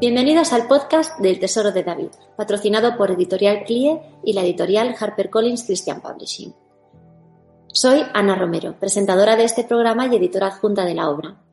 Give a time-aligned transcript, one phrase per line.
[0.00, 5.64] Bienvenidos al podcast del Tesoro de David, patrocinado por Editorial CLIE y la editorial HarperCollins
[5.64, 6.54] Christian Publishing.
[7.70, 11.44] Soy Ana Romero, presentadora de este programa y editora adjunta de la obra.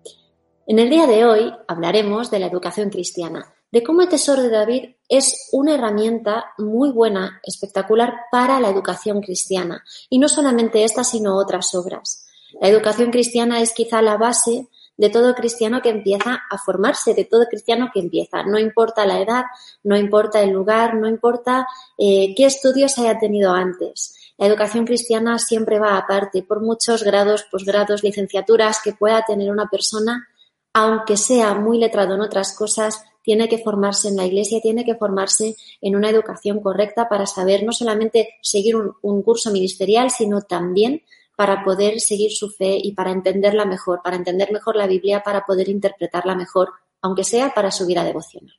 [0.65, 4.49] En el día de hoy hablaremos de la educación cristiana, de cómo el Tesoro de
[4.49, 11.03] David es una herramienta muy buena, espectacular para la educación cristiana, y no solamente esta,
[11.03, 12.25] sino otras obras.
[12.61, 17.25] La educación cristiana es quizá la base de todo cristiano que empieza a formarse, de
[17.25, 18.43] todo cristiano que empieza.
[18.43, 19.45] No importa la edad,
[19.83, 21.67] no importa el lugar, no importa
[21.97, 24.33] eh, qué estudios haya tenido antes.
[24.37, 29.67] La educación cristiana siempre va aparte, por muchos grados, posgrados, licenciaturas que pueda tener una
[29.67, 30.27] persona,
[30.73, 34.95] aunque sea muy letrado en otras cosas, tiene que formarse en la iglesia, tiene que
[34.95, 40.41] formarse en una educación correcta para saber no solamente seguir un, un curso ministerial, sino
[40.41, 41.01] también
[41.37, 45.45] para poder seguir su fe y para entenderla mejor, para entender mejor la Biblia, para
[45.45, 48.55] poder interpretarla mejor, aunque sea para su vida devocional.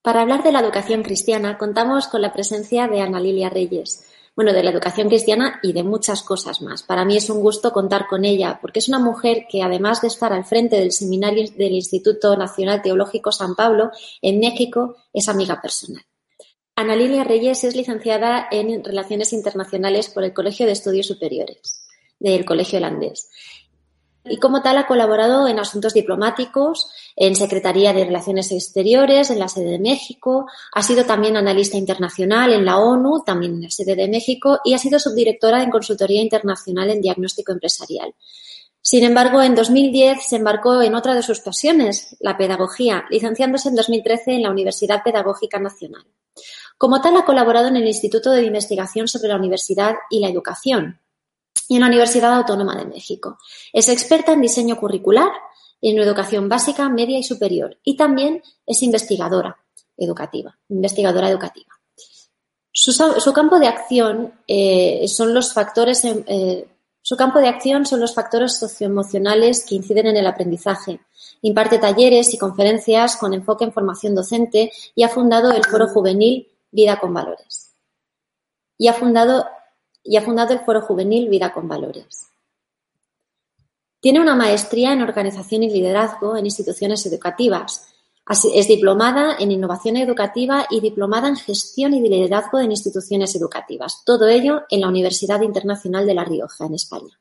[0.00, 4.54] Para hablar de la educación cristiana, contamos con la presencia de Ana Lilia Reyes, bueno,
[4.54, 6.82] de la educación cristiana y de muchas cosas más.
[6.82, 10.08] Para mí es un gusto contar con ella, porque es una mujer que, además de
[10.08, 13.90] estar al frente del seminario del Instituto Nacional Teológico San Pablo
[14.22, 16.04] en México, es amiga personal.
[16.74, 21.87] Ana Lilia Reyes es licenciada en Relaciones Internacionales por el Colegio de Estudios Superiores
[22.18, 23.28] del Colegio Holandés.
[24.24, 29.48] Y como tal ha colaborado en asuntos diplomáticos, en Secretaría de Relaciones Exteriores, en la
[29.48, 33.96] sede de México, ha sido también analista internacional en la ONU, también en la sede
[33.96, 38.14] de México, y ha sido subdirectora en Consultoría Internacional en Diagnóstico Empresarial.
[38.80, 43.76] Sin embargo, en 2010 se embarcó en otra de sus pasiones, la pedagogía, licenciándose en
[43.76, 46.06] 2013 en la Universidad Pedagógica Nacional.
[46.76, 51.00] Como tal, ha colaborado en el Instituto de Investigación sobre la Universidad y la Educación,
[51.68, 53.38] y en la Universidad Autónoma de México.
[53.72, 55.30] Es experta en diseño curricular,
[55.80, 57.78] en educación básica, media y superior.
[57.84, 59.56] Y también es investigadora
[59.96, 61.78] educativa, investigadora educativa.
[62.72, 66.68] Su, campo de acción eh, son los factores, eh,
[67.02, 71.00] su campo de acción son los factores socioemocionales que inciden en el aprendizaje.
[71.42, 76.48] Imparte talleres y conferencias con enfoque en formación docente y ha fundado el Foro Juvenil
[76.70, 77.72] Vida con Valores.
[78.76, 79.46] Y ha fundado
[80.02, 82.28] y ha fundado el Foro Juvenil Vida con Valores.
[84.00, 87.88] Tiene una maestría en Organización y Liderazgo en instituciones educativas.
[88.54, 94.02] Es diplomada en Innovación Educativa y diplomada en Gestión y Liderazgo en instituciones educativas.
[94.04, 97.18] Todo ello en la Universidad Internacional de La Rioja, en España.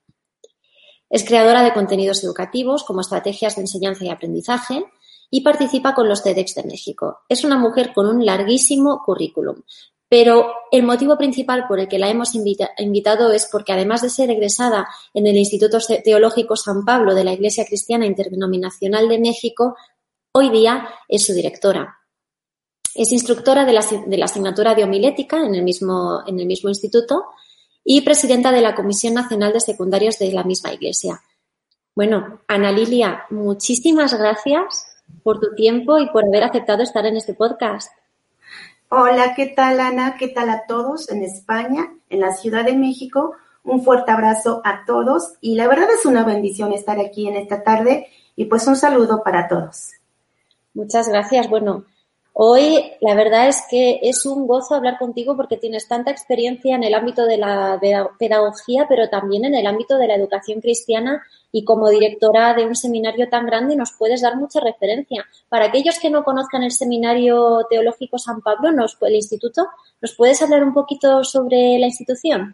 [1.10, 4.84] Es creadora de contenidos educativos como estrategias de enseñanza y aprendizaje
[5.30, 7.20] y participa con los TEDx de México.
[7.30, 9.64] Es una mujer con un larguísimo currículum,
[10.10, 14.10] pero el motivo principal por el que la hemos invita invitado es porque, además de
[14.10, 19.76] ser egresada en el Instituto Teológico San Pablo de la Iglesia Cristiana Interdenominacional de México,
[20.32, 21.98] hoy día es su directora.
[22.96, 26.70] Es instructora de la, de la asignatura de homilética en el, mismo, en el mismo
[26.70, 27.26] instituto
[27.84, 31.22] y presidenta de la Comisión Nacional de Secundarios de la misma Iglesia.
[31.96, 34.86] Bueno, Ana Lilia, muchísimas gracias
[35.24, 37.92] por tu tiempo y por haber aceptado estar en este podcast.
[38.90, 40.16] Hola, ¿qué tal Ana?
[40.18, 43.34] ¿Qué tal a todos en España, en la Ciudad de México?
[43.66, 47.64] Un fuerte abrazo a todos y la verdad es una bendición estar aquí en esta
[47.64, 49.92] tarde y pues un saludo para todos.
[50.74, 51.50] Muchas gracias.
[51.50, 51.84] Bueno,
[52.40, 56.84] hoy la verdad es que es un gozo hablar contigo porque tienes tanta experiencia en
[56.84, 57.80] el ámbito de la
[58.20, 62.76] pedagogía, pero también en el ámbito de la educación cristiana y como directora de un
[62.76, 65.26] seminario tan grande nos puedes dar mucha referencia.
[65.50, 69.68] Para aquellos que no conozcan el Seminario Teológico San Pablo, nos, el instituto,
[70.00, 72.54] ¿nos puedes hablar un poquito sobre la institución?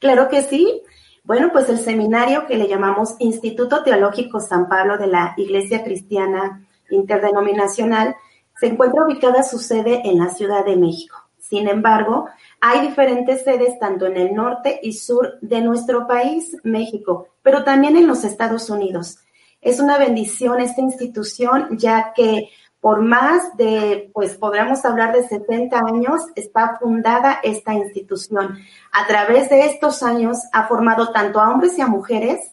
[0.00, 0.82] Claro que sí.
[1.22, 6.66] Bueno, pues el seminario que le llamamos Instituto Teológico San Pablo de la Iglesia Cristiana
[6.90, 8.16] Interdenominacional
[8.62, 11.16] se encuentra ubicada su sede en la Ciudad de México.
[11.36, 12.28] Sin embargo,
[12.60, 17.96] hay diferentes sedes tanto en el norte y sur de nuestro país, México, pero también
[17.96, 19.18] en los Estados Unidos.
[19.60, 25.80] Es una bendición esta institución, ya que por más de, pues podríamos hablar de 70
[25.80, 28.58] años, está fundada esta institución.
[28.92, 32.52] A través de estos años ha formado tanto a hombres y a mujeres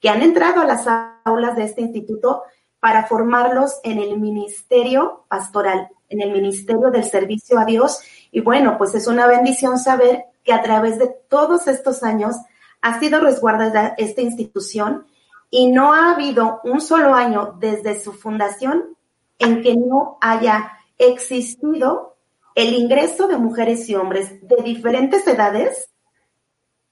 [0.00, 0.88] que han entrado a las
[1.24, 2.42] aulas de este instituto
[2.86, 7.98] para formarlos en el ministerio pastoral, en el ministerio del servicio a Dios.
[8.30, 12.36] Y bueno, pues es una bendición saber que a través de todos estos años
[12.82, 15.04] ha sido resguardada esta institución
[15.50, 18.96] y no ha habido un solo año desde su fundación
[19.40, 22.14] en que no haya existido
[22.54, 25.90] el ingreso de mujeres y hombres de diferentes edades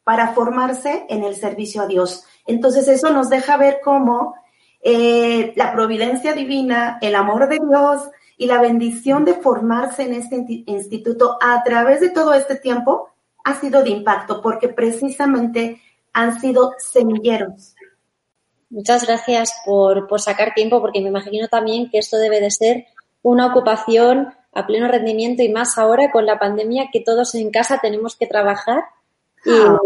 [0.02, 2.24] para formarse en el servicio a Dios.
[2.48, 4.34] Entonces eso nos deja ver cómo
[4.86, 8.02] eh, la providencia divina, el amor de Dios
[8.36, 13.08] y la bendición de formarse en este instituto a través de todo este tiempo
[13.44, 15.80] ha sido de impacto porque precisamente
[16.12, 17.74] han sido semilleros.
[18.68, 22.86] Muchas gracias por, por sacar tiempo porque me imagino también que esto debe de ser
[23.22, 27.78] una ocupación a pleno rendimiento y más ahora con la pandemia que todos en casa
[27.80, 28.84] tenemos que trabajar.
[29.46, 29.78] Ah.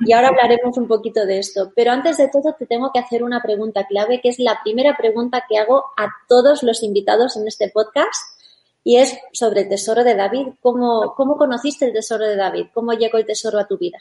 [0.00, 1.72] Y, ahora hablaremos un poquito de esto.
[1.74, 4.96] Pero antes de todo te tengo que hacer una pregunta clave, que es la primera
[4.96, 8.38] pregunta que hago a todos los invitados en este podcast.
[8.84, 10.48] Y es sobre el tesoro de David.
[10.60, 12.66] ¿Cómo, cómo conociste el tesoro de David?
[12.74, 13.98] ¿Cómo llegó el tesoro a tu vida?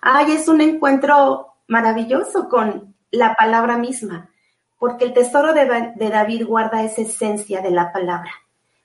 [0.00, 4.30] Ay, es un encuentro maravilloso con la palabra misma,
[4.78, 8.30] porque el tesoro de, de David guarda esa esencia de la palabra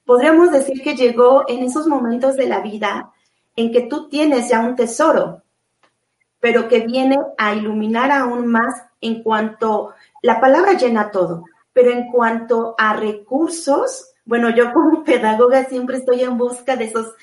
[0.05, 3.11] podríamos decir que llegó en esos momentos de la vida
[3.55, 5.41] en que tú tienes ya un tesoro,
[6.39, 12.11] pero que viene a iluminar aún más en cuanto, la palabra llena todo, pero en
[12.11, 17.13] cuanto a recursos, bueno, yo como pedagoga siempre estoy en busca de esos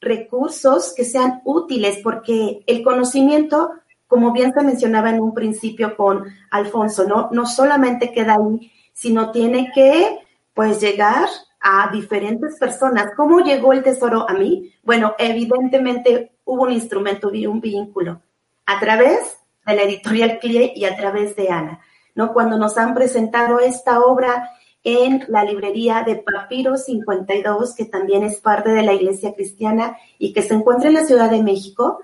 [0.00, 3.70] recursos que sean útiles, porque el conocimiento,
[4.06, 9.30] como bien se mencionaba en un principio con Alfonso, no, no solamente queda ahí, sino
[9.30, 10.20] tiene que,
[10.54, 11.28] pues, llegar
[11.60, 13.12] a diferentes personas.
[13.16, 14.72] ¿Cómo llegó el tesoro a mí?
[14.82, 18.22] Bueno, evidentemente hubo un instrumento y un vínculo
[18.66, 21.80] a través de la editorial CLIE y a través de Ana,
[22.14, 22.32] ¿no?
[22.32, 24.50] Cuando nos han presentado esta obra
[24.82, 30.32] en la librería de Papiro 52, que también es parte de la Iglesia Cristiana y
[30.32, 32.00] que se encuentra en la Ciudad de México,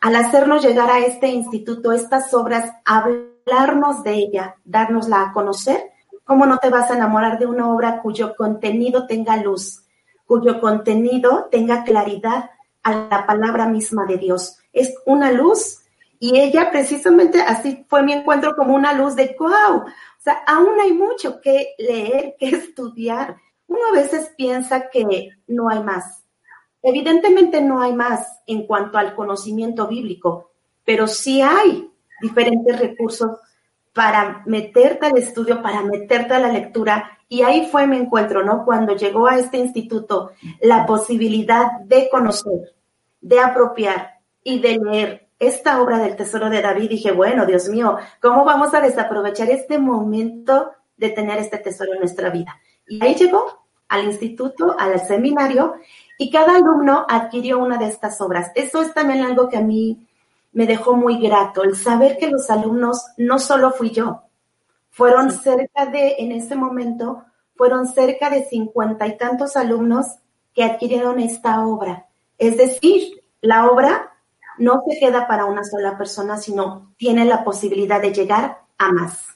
[0.00, 5.90] al hacernos llegar a este instituto estas obras, hablarnos de ella, darnosla a conocer,
[6.26, 9.84] ¿Cómo no te vas a enamorar de una obra cuyo contenido tenga luz,
[10.26, 12.50] cuyo contenido tenga claridad
[12.82, 14.58] a la palabra misma de Dios?
[14.72, 15.84] Es una luz
[16.18, 19.82] y ella precisamente así fue mi encuentro como una luz de wow.
[19.82, 19.84] O
[20.18, 23.36] sea, aún hay mucho que leer, que estudiar.
[23.68, 26.24] Uno a veces piensa que no hay más.
[26.82, 30.50] Evidentemente no hay más en cuanto al conocimiento bíblico,
[30.84, 31.88] pero sí hay
[32.20, 33.38] diferentes recursos
[33.96, 37.18] para meterte al estudio, para meterte a la lectura.
[37.30, 38.62] Y ahí fue mi encuentro, ¿no?
[38.62, 42.74] Cuando llegó a este instituto la posibilidad de conocer,
[43.22, 47.96] de apropiar y de leer esta obra del Tesoro de David, dije, bueno, Dios mío,
[48.20, 52.60] ¿cómo vamos a desaprovechar este momento de tener este tesoro en nuestra vida?
[52.86, 55.76] Y ahí llegó al instituto, al seminario,
[56.18, 58.52] y cada alumno adquirió una de estas obras.
[58.54, 60.05] Eso es también algo que a mí
[60.56, 64.22] me dejó muy grato el saber que los alumnos no solo fui yo,
[64.88, 67.24] fueron cerca de, en ese momento,
[67.56, 70.06] fueron cerca de cincuenta y tantos alumnos
[70.54, 72.08] que adquirieron esta obra.
[72.38, 74.14] Es decir, la obra
[74.56, 79.35] no se queda para una sola persona, sino tiene la posibilidad de llegar a más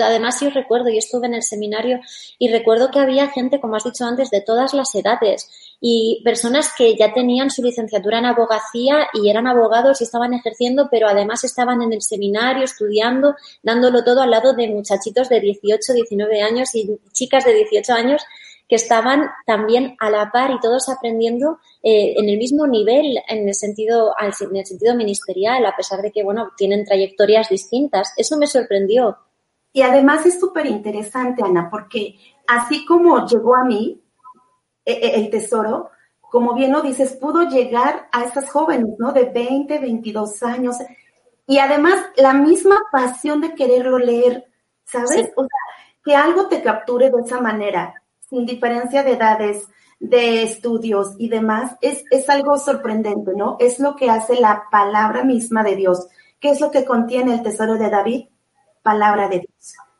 [0.00, 2.00] además, yo recuerdo, yo estuve en el seminario
[2.38, 5.48] y recuerdo que había gente, como has dicho antes, de todas las edades
[5.80, 10.88] y personas que ya tenían su licenciatura en abogacía y eran abogados y estaban ejerciendo,
[10.90, 15.92] pero además estaban en el seminario estudiando, dándolo todo al lado de muchachitos de 18,
[15.94, 18.22] 19 años y chicas de 18 años
[18.68, 23.48] que estaban también a la par y todos aprendiendo eh, en el mismo nivel en
[23.48, 28.12] el sentido en el sentido ministerial a pesar de que bueno tienen trayectorias distintas.
[28.16, 29.18] Eso me sorprendió
[29.72, 34.02] y además es súper interesante, Ana, porque así como llegó a mí
[34.84, 39.12] e, e, el tesoro, como bien lo dices, pudo llegar a esas jóvenes, ¿no?
[39.12, 40.76] De 20, 22 años.
[41.46, 44.46] Y además la misma pasión de quererlo leer,
[44.84, 45.30] ¿sabes?
[45.36, 45.60] O sea,
[46.04, 51.76] que algo te capture de esa manera, sin diferencia de edades, de estudios y demás,
[51.80, 53.56] es, es algo sorprendente, ¿no?
[53.60, 56.08] Es lo que hace la palabra misma de Dios.
[56.40, 58.24] ¿Qué es lo que contiene el tesoro de David?
[58.82, 59.49] palabra de Dios.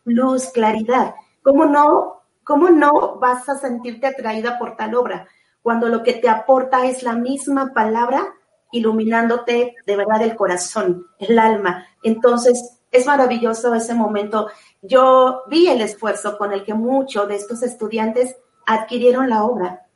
[0.04, 1.14] Luz, claridad.
[1.42, 5.26] ¿Cómo no, cómo no vas a sentirte atraída por tal obra?
[5.62, 8.35] Cuando lo que te aporta es la misma palabra
[8.73, 11.87] iluminándote de verdad el corazón, el alma.
[12.02, 14.49] Entonces, es maravilloso ese momento.
[14.83, 19.87] Yo vi el esfuerzo con el que muchos de estos estudiantes adquirieron la obra.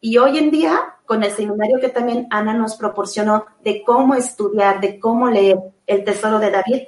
[0.00, 4.80] Y hoy en día, con el seminario que también Ana nos proporcionó de cómo estudiar,
[4.80, 6.82] de cómo leer el tesoro de David,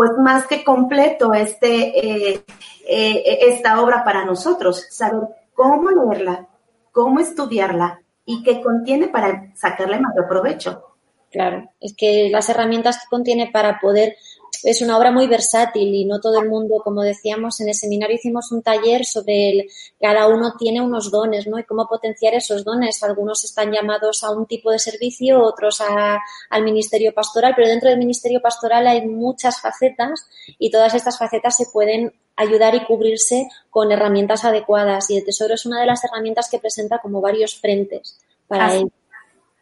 [0.00, 2.42] pues más que completo este, eh,
[2.88, 6.48] eh, esta obra para nosotros, saber cómo leerla,
[6.90, 10.96] cómo estudiarla y qué contiene para sacarle mayor provecho.
[11.30, 14.16] Claro, es que las herramientas que contiene para poder
[14.64, 18.16] es una obra muy versátil y no todo el mundo, como decíamos, en el seminario
[18.16, 21.58] hicimos un taller sobre el, cada uno tiene unos dones, ¿no?
[21.58, 23.02] Y cómo potenciar esos dones.
[23.02, 26.18] Algunos están llamados a un tipo de servicio, otros a,
[26.50, 30.26] al ministerio pastoral, pero dentro del ministerio pastoral hay muchas facetas
[30.58, 35.54] y todas estas facetas se pueden ayudar y cubrirse con herramientas adecuadas y el tesoro
[35.54, 38.90] es una de las herramientas que presenta como varios frentes para ello.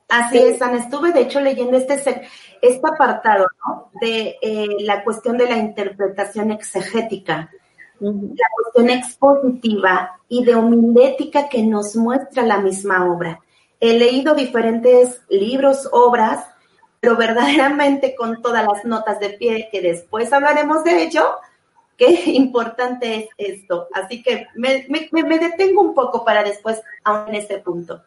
[0.09, 0.79] Así es, Ana.
[0.79, 1.95] Estuve, de hecho, leyendo este,
[2.63, 3.91] este apartado ¿no?
[4.01, 7.51] de eh, la cuestión de la interpretación exegética,
[8.01, 13.41] la cuestión expositiva y de homilética que nos muestra la misma obra.
[13.81, 16.47] He leído diferentes libros, obras,
[17.01, 21.37] pero verdaderamente con todas las notas de pie, que después hablaremos de ello,
[21.99, 23.89] qué importante es esto.
[23.93, 28.03] Así que me, me detengo un poco para después, aún en este punto.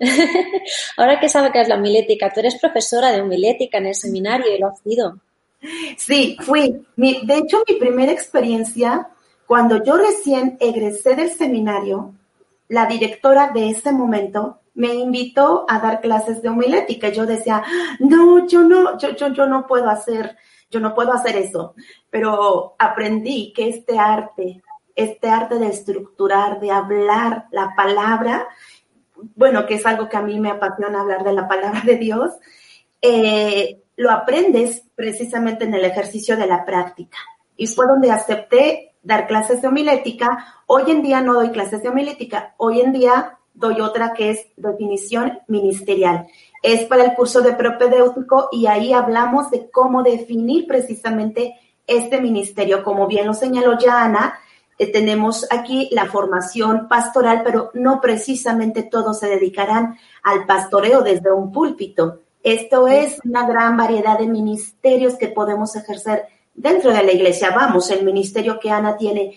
[0.96, 4.54] Ahora que sabe que es la homilética, tú eres profesora de homilética en el seminario
[4.54, 5.20] y lo has sido.
[5.96, 6.86] Sí, fui.
[6.96, 9.08] de hecho, mi primera experiencia,
[9.46, 12.14] cuando yo recién egresé del seminario,
[12.68, 17.10] la directora de ese momento me invitó a dar clases de homilética.
[17.10, 17.62] Yo decía,
[17.98, 20.36] no, yo no, yo, yo, yo no puedo hacer,
[20.70, 21.74] yo no puedo hacer eso.
[22.08, 24.62] Pero aprendí que este arte,
[24.94, 28.48] este arte de estructurar, de hablar la palabra,
[29.34, 32.30] bueno, que es algo que a mí me apasiona hablar de la palabra de Dios,
[33.02, 37.18] eh, lo aprendes precisamente en el ejercicio de la práctica.
[37.56, 40.62] Y fue donde acepté dar clases de homilética.
[40.66, 44.46] Hoy en día no doy clases de homilética, hoy en día doy otra que es
[44.56, 46.26] definición ministerial.
[46.62, 51.54] Es para el curso de propedéutico y ahí hablamos de cómo definir precisamente
[51.86, 52.82] este ministerio.
[52.82, 54.38] Como bien lo señaló ya Ana,
[54.80, 61.30] eh, tenemos aquí la formación pastoral, pero no precisamente todos se dedicarán al pastoreo desde
[61.30, 62.20] un púlpito.
[62.42, 67.50] Esto es una gran variedad de ministerios que podemos ejercer dentro de la iglesia.
[67.54, 69.36] Vamos, el ministerio que Ana tiene,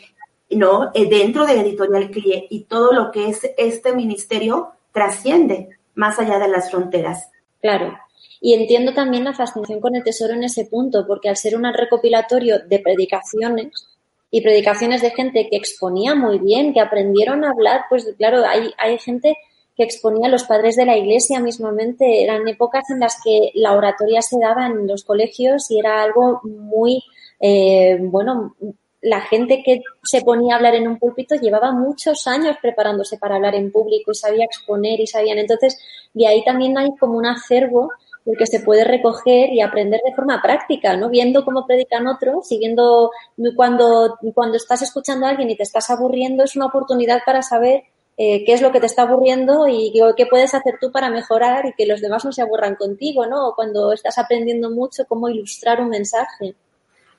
[0.52, 0.92] ¿no?
[0.94, 6.40] Eh, dentro de Editorial CLIE y todo lo que es este ministerio trasciende más allá
[6.40, 7.30] de las fronteras.
[7.62, 7.94] Claro.
[8.40, 11.66] Y entiendo también la fascinación con el tesoro en ese punto, porque al ser un
[11.74, 13.93] recopilatorio de predicaciones,
[14.34, 18.74] y predicaciones de gente que exponía muy bien, que aprendieron a hablar, pues claro, hay,
[18.80, 19.38] hay gente
[19.78, 22.24] que exponía los padres de la iglesia mismamente.
[22.24, 26.42] Eran épocas en las que la oratoria se daba en los colegios y era algo
[26.46, 27.04] muy,
[27.40, 28.56] eh, bueno,
[29.02, 33.36] la gente que se ponía a hablar en un púlpito llevaba muchos años preparándose para
[33.36, 35.38] hablar en público y sabía exponer y sabían.
[35.38, 35.78] Entonces,
[36.12, 37.92] de ahí también hay como un acervo
[38.25, 41.10] el que se puede recoger y aprender de forma práctica, ¿no?
[41.10, 43.12] Viendo cómo predican otros, siguiendo
[43.56, 47.84] cuando, cuando estás escuchando a alguien y te estás aburriendo, es una oportunidad para saber
[48.15, 51.65] eh, qué es lo que te está aburriendo y qué puedes hacer tú para mejorar
[51.65, 53.53] y que los demás no se aburran contigo, ¿no?
[53.56, 56.56] Cuando estás aprendiendo mucho cómo ilustrar un mensaje.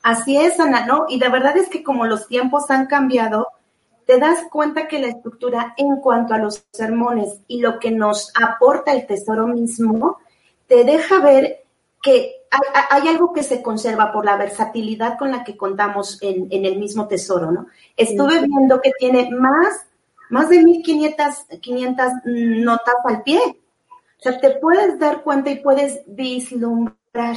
[0.02, 1.06] Así es, Ana, ¿no?
[1.08, 3.49] Y la verdad es que como los tiempos han cambiado,
[4.06, 8.30] te das cuenta que la estructura en cuanto a los sermones y lo que nos
[8.40, 10.18] aporta el tesoro mismo
[10.66, 11.64] te deja ver
[12.02, 12.44] que
[12.90, 17.09] hay, algo que se conserva por la versatilidad con la que contamos en, el mismo
[17.09, 17.66] tesoro, ¿no?
[17.97, 19.87] Estuve viendo que tiene más,
[20.30, 23.40] más de 1500 500 notas al pie.
[23.40, 27.37] O sea, te puedes dar cuenta y puedes vislumbrar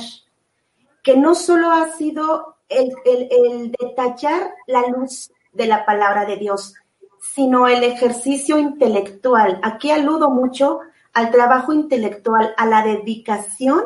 [1.01, 6.75] que no solo ha sido el, el detallar la luz de la palabra de Dios,
[7.19, 9.59] sino el ejercicio intelectual.
[9.63, 10.81] Aquí aludo mucho
[11.17, 13.83] al trabajo intelectual, a la dedicación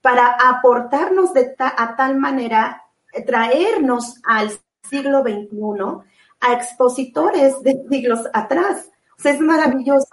[0.00, 4.52] para aportarnos de a tal manera, eh, traernos al
[4.82, 6.08] siglo XXI
[6.40, 8.90] a expositores de siglos atrás.
[9.18, 10.08] O sea, es maravilloso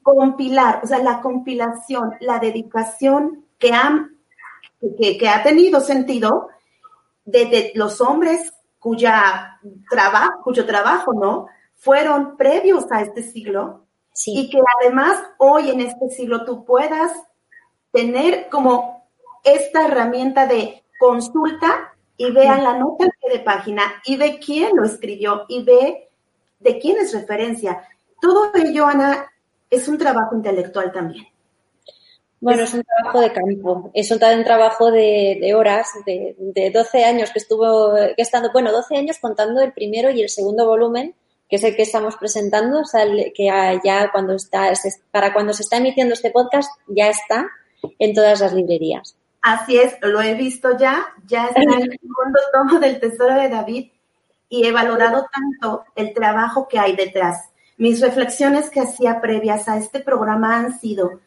[0.00, 3.72] compilar, o sea, la compilación, la dedicación que,
[5.18, 6.50] que, ha tenido sentido
[7.24, 9.58] de, los hombres cuya
[9.90, 11.48] trabajo, cuyo trabajo, ¿no?
[11.74, 13.86] Fueron previos a este siglo
[14.26, 17.12] y que además hoy en este siglo tú puedas
[17.92, 19.08] tener como
[19.44, 25.46] esta herramienta de consulta y vea la nota de página y ve quién lo escribió
[25.48, 26.08] y ve
[26.58, 27.82] de quién es referencia.
[28.20, 29.30] Todo ello, Ana,
[29.70, 31.26] es un trabajo intelectual también.
[32.40, 37.30] Bueno, es un trabajo de campo, es un, trabajo de, horas, de, de, 12 años
[37.32, 41.14] que estuvo, que estando, bueno, 12 años contando el primero y el segundo volumen,
[41.50, 43.04] que es el que estamos presentando, o sea,
[43.34, 44.72] que ya cuando está,
[45.10, 47.50] para cuando se está emitiendo este podcast, ya está
[47.98, 49.16] en todas las librerías.
[49.42, 53.48] Así es, lo he visto ya, ya está en el segundo tomo del Tesoro de
[53.48, 53.90] David
[54.48, 57.50] y he valorado tanto el trabajo que hay detrás.
[57.78, 61.20] Mis reflexiones que hacía previas a este programa han sido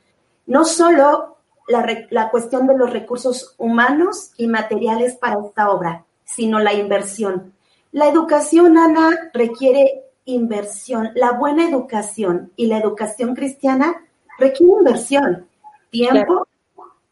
[0.45, 1.37] no solo
[1.67, 7.53] la, la cuestión de los recursos humanos y materiales para esta obra, sino la inversión.
[7.91, 11.11] La educación, Ana, requiere inversión.
[11.15, 13.95] La buena educación y la educación cristiana
[14.37, 15.47] requiere inversión,
[15.89, 16.47] tiempo,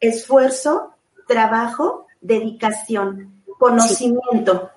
[0.00, 0.94] esfuerzo,
[1.26, 4.70] trabajo, dedicación, conocimiento.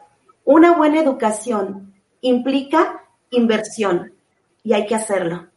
[0.44, 4.14] Una buena educación implica inversión
[4.64, 5.48] y hay que hacerlo.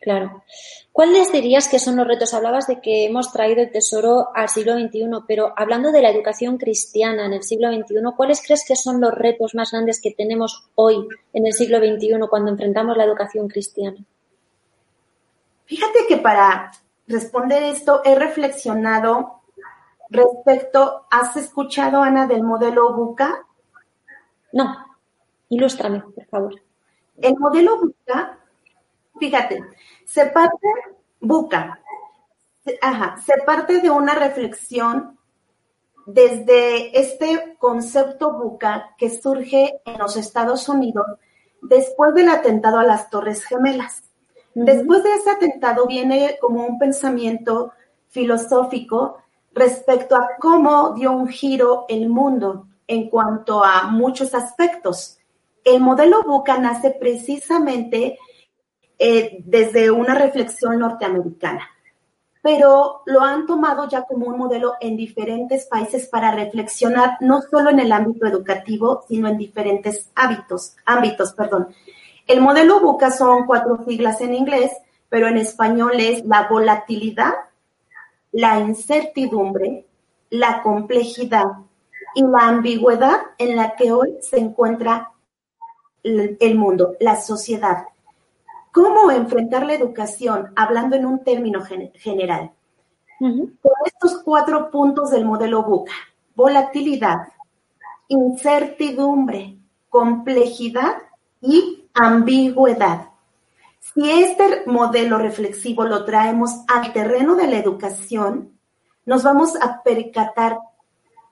[0.00, 0.44] Claro.
[0.92, 2.32] ¿Cuáles dirías que son los retos?
[2.32, 6.56] Hablabas de que hemos traído el tesoro al siglo XXI, pero hablando de la educación
[6.56, 10.70] cristiana en el siglo XXI, ¿cuáles crees que son los retos más grandes que tenemos
[10.76, 13.98] hoy en el siglo XXI cuando enfrentamos la educación cristiana?
[15.64, 16.70] Fíjate que para
[17.06, 19.42] responder esto he reflexionado
[20.10, 23.44] respecto, ¿has escuchado, Ana, del modelo BUCA?
[24.52, 24.96] No,
[25.48, 26.62] ilústrame, por favor.
[27.20, 28.37] El modelo BUCA,
[29.18, 29.64] fíjate,
[30.04, 30.68] se parte,
[31.20, 31.80] BUCA,
[32.80, 35.18] ajá, se parte de una reflexión
[36.06, 41.06] desde este concepto BUCA que surge en los Estados Unidos
[41.60, 44.02] después del atentado a las Torres Gemelas.
[44.54, 47.72] Después de ese atentado viene como un pensamiento
[48.08, 49.18] filosófico
[49.52, 55.18] respecto a cómo dio un giro el mundo en cuanto a muchos aspectos.
[55.62, 58.18] El modelo Buca nace precisamente
[58.98, 61.68] eh, desde una reflexión norteamericana,
[62.42, 67.70] pero lo han tomado ya como un modelo en diferentes países para reflexionar no solo
[67.70, 71.32] en el ámbito educativo, sino en diferentes hábitos, ámbitos.
[71.32, 71.68] Perdón.
[72.26, 74.72] El modelo Buca son cuatro siglas en inglés,
[75.08, 77.34] pero en español es la volatilidad,
[78.32, 79.86] la incertidumbre,
[80.30, 81.46] la complejidad
[82.14, 85.12] y la ambigüedad en la que hoy se encuentra
[86.02, 87.86] el mundo, la sociedad.
[88.72, 92.52] ¿Cómo enfrentar la educación hablando en un término general?
[93.18, 95.92] Con estos cuatro puntos del modelo BUCA,
[96.34, 97.28] volatilidad,
[98.06, 100.98] incertidumbre, complejidad
[101.40, 103.08] y ambigüedad.
[103.80, 108.52] Si este modelo reflexivo lo traemos al terreno de la educación,
[109.04, 110.58] nos vamos a percatar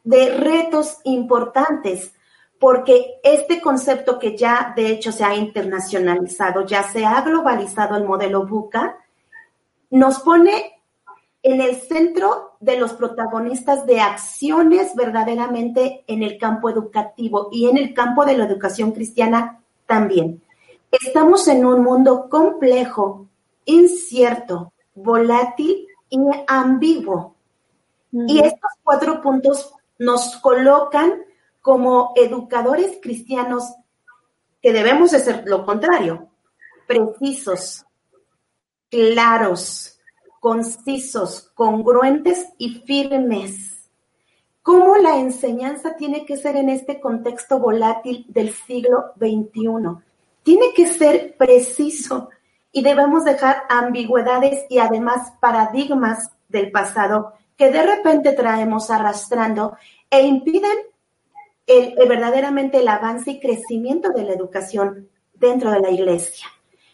[0.03, 2.15] de retos importantes,
[2.59, 8.05] porque este concepto que ya de hecho se ha internacionalizado, ya se ha globalizado el
[8.05, 8.97] modelo BUCA,
[9.91, 10.81] nos pone
[11.43, 17.77] en el centro de los protagonistas de acciones verdaderamente en el campo educativo y en
[17.77, 20.43] el campo de la educación cristiana también.
[20.91, 23.27] Estamos en un mundo complejo,
[23.65, 27.35] incierto, volátil y ambiguo.
[28.13, 31.23] Y estos cuatro puntos nos colocan
[31.67, 33.75] como educadores cristianos
[34.63, 36.29] que debemos de ser lo contrario,
[36.87, 37.85] precisos,
[38.89, 39.99] claros,
[40.39, 43.91] concisos, congruentes y firmes.
[44.63, 50.05] ¿Cómo la enseñanza tiene que ser en este contexto volátil del siglo XXI?
[50.45, 52.29] Tiene que ser preciso
[52.71, 59.77] y debemos dejar ambigüedades y además paradigmas del pasado que de repente traemos arrastrando
[60.09, 60.95] e impiden
[61.67, 66.47] el, verdaderamente el avance y crecimiento de la educación dentro de la iglesia.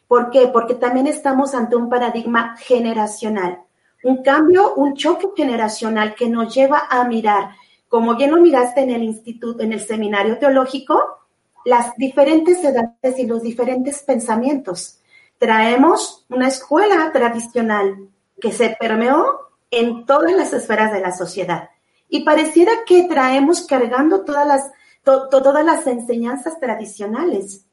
[0.08, 0.48] ¿Por qué?
[0.48, 3.62] Porque también estamos ante un paradigma generacional,
[4.04, 7.50] un cambio, un choque generacional que nos lleva a mirar,
[7.88, 11.20] como bien lo miraste en el instituto, en el seminario teológico,
[11.64, 14.98] las diferentes edades y los diferentes pensamientos.
[15.38, 18.08] Traemos una escuela tradicional
[18.40, 21.70] que se permeó en todas las esferas de la sociedad.
[22.12, 24.70] Y pareciera que traemos cargando todas las,
[25.03, 27.64] todas las enseñanzas tradicionales.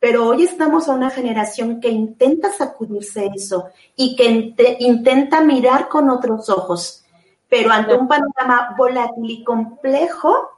[0.00, 6.10] Pero hoy estamos a una generación que intenta sacudirse eso y que intenta mirar con
[6.10, 7.04] otros ojos.
[7.48, 10.50] Pero ante un panorama volátil y complejo,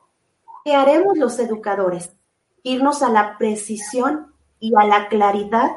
[0.65, 2.15] ¿qué haremos los educadores?
[2.63, 5.73] Irnos a la precisión y a la claridad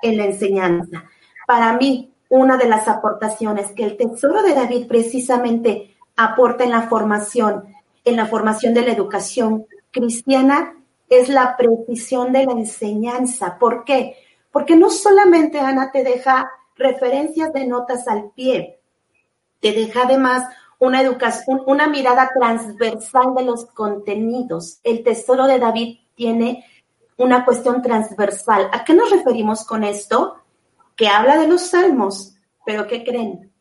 [0.00, 1.02] en la enseñanza.
[1.44, 6.82] Para mí, una de las aportaciones que el Tesoro de David precisamente aporta en la
[6.82, 7.64] formación,
[8.04, 10.76] en la formación de la educación cristiana,
[11.08, 13.58] es la precisión de la enseñanza.
[13.58, 14.16] ¿Por qué?
[14.50, 18.80] Porque no solamente, Ana, te deja referencias de notas al pie,
[19.60, 20.44] te deja además
[20.78, 24.80] una educación, una mirada transversal de los contenidos.
[24.82, 26.64] El tesoro de David tiene
[27.16, 28.68] una cuestión transversal.
[28.72, 30.40] ¿A qué nos referimos con esto?
[30.96, 33.52] que habla de los salmos, pero ¿qué creen?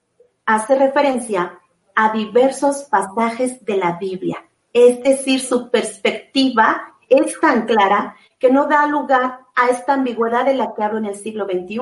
[0.46, 1.60] Hace referencia
[1.96, 4.44] a diversos pasajes de la Biblia.
[4.72, 10.56] Es decir, su perspectiva es tan clara que no da lugar a esta ambigüedad de
[10.56, 11.78] la que hablo en el siglo XXI.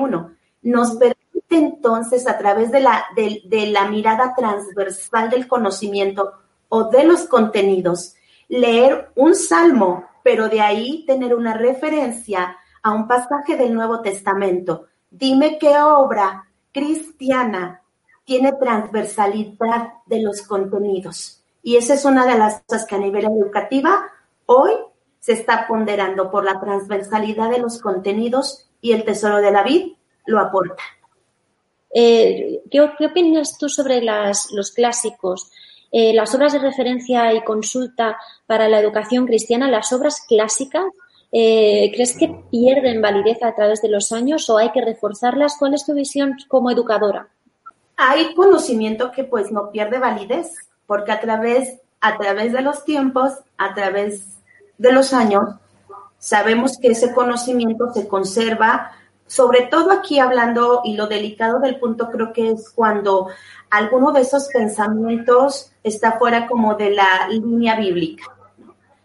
[0.62, 1.18] Nos permite
[1.50, 6.32] entonces, a través de la, de, de la mirada transversal del conocimiento
[6.68, 8.14] o de los contenidos,
[8.48, 14.86] leer un salmo, pero de ahí tener una referencia a un pasaje del Nuevo Testamento.
[15.10, 17.81] Dime qué obra cristiana
[18.24, 21.42] tiene transversalidad de los contenidos.
[21.62, 24.04] Y esa es una de las cosas que a nivel educativa
[24.46, 24.72] hoy
[25.20, 29.92] se está ponderando por la transversalidad de los contenidos y el Tesoro de la Vid
[30.26, 30.82] lo aporta.
[31.94, 35.50] Eh, ¿qué, ¿qué, opinas tú sobre las, los clásicos?
[35.92, 40.84] Eh, las obras de referencia y consulta para la educación cristiana, las obras clásicas,
[41.30, 45.56] eh, ¿crees que pierden validez a través de los años o hay que reforzarlas?
[45.58, 47.28] ¿Cuál es tu visión como educadora?
[48.04, 53.32] Hay conocimiento que pues no pierde validez, porque a través, a través de los tiempos,
[53.56, 54.40] a través
[54.76, 55.44] de los años,
[56.18, 58.90] sabemos que ese conocimiento se conserva,
[59.28, 63.28] sobre todo aquí hablando, y lo delicado del punto creo que es cuando
[63.70, 68.24] alguno de esos pensamientos está fuera como de la línea bíblica,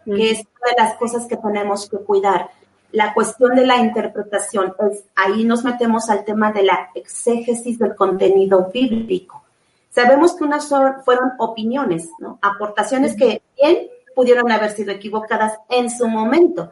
[0.04, 2.50] que es una de las cosas que tenemos que cuidar.
[2.92, 7.94] La cuestión de la interpretación, es, ahí nos metemos al tema de la exégesis del
[7.94, 9.42] contenido bíblico.
[9.90, 10.68] Sabemos que unas
[11.04, 12.38] fueron opiniones, ¿no?
[12.40, 16.70] aportaciones que bien pudieron haber sido equivocadas en su momento,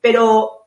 [0.00, 0.66] pero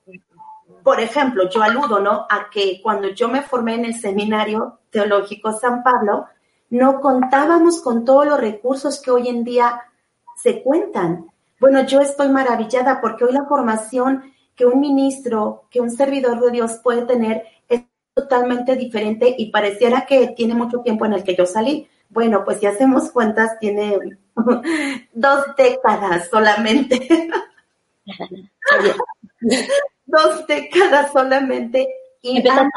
[0.84, 2.26] por ejemplo, yo aludo, ¿no?
[2.30, 6.26] A que cuando yo me formé en el seminario teológico San Pablo,
[6.70, 9.82] no contábamos con todos los recursos que hoy en día
[10.36, 11.28] se cuentan.
[11.60, 16.52] Bueno, yo estoy maravillada porque hoy la formación que un ministro, que un servidor de
[16.52, 21.34] Dios puede tener es totalmente diferente y pareciera que tiene mucho tiempo en el que
[21.34, 21.88] yo salí.
[22.10, 23.98] Bueno, pues si hacemos cuentas, tiene
[25.14, 27.30] dos décadas solamente.
[30.06, 31.88] dos décadas solamente.
[32.22, 32.70] Y han,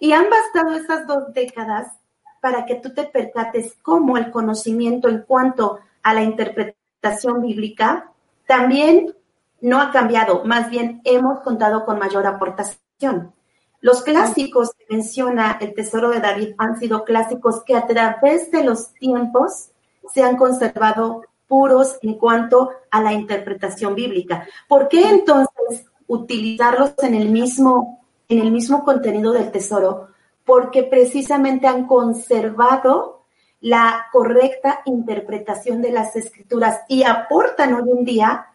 [0.00, 1.92] y han bastado esas dos décadas
[2.40, 8.10] para que tú te percates cómo el conocimiento en cuanto a la interpretación bíblica
[8.48, 9.14] también
[9.60, 13.32] no ha cambiado, más bien hemos contado con mayor aportación.
[13.80, 18.64] Los clásicos que menciona el Tesoro de David han sido clásicos que a través de
[18.64, 19.70] los tiempos
[20.12, 24.46] se han conservado puros en cuanto a la interpretación bíblica.
[24.68, 30.08] ¿Por qué entonces utilizarlos en el mismo, en el mismo contenido del tesoro?
[30.48, 33.26] porque precisamente han conservado
[33.60, 38.46] la correcta interpretación de las escrituras y aportan hoy en día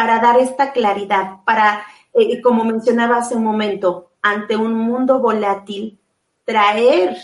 [0.00, 1.84] para dar esta claridad, para,
[2.14, 6.00] eh, como mencionaba hace un momento, ante un mundo volátil,
[6.46, 7.18] traer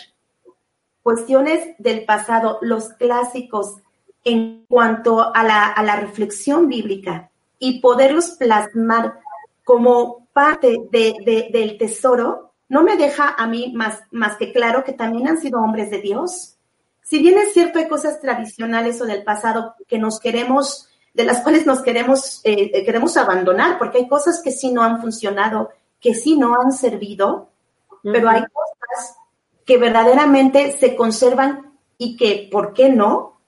[1.02, 3.76] cuestiones del pasado, los clásicos,
[4.24, 9.20] en cuanto a la, a la reflexión bíblica y poderlos plasmar
[9.64, 14.84] como parte de, de, del tesoro no me deja a mí más, más que claro
[14.84, 16.58] que también han sido hombres de Dios.
[17.02, 21.40] Si bien es cierto, hay cosas tradicionales o del pasado que nos queremos, de las
[21.40, 25.70] cuales nos queremos, eh, eh, queremos abandonar, porque hay cosas que sí no han funcionado,
[26.00, 27.48] que sí no han servido,
[28.02, 29.16] pero hay cosas
[29.64, 33.40] que verdaderamente se conservan y que, ¿por qué no?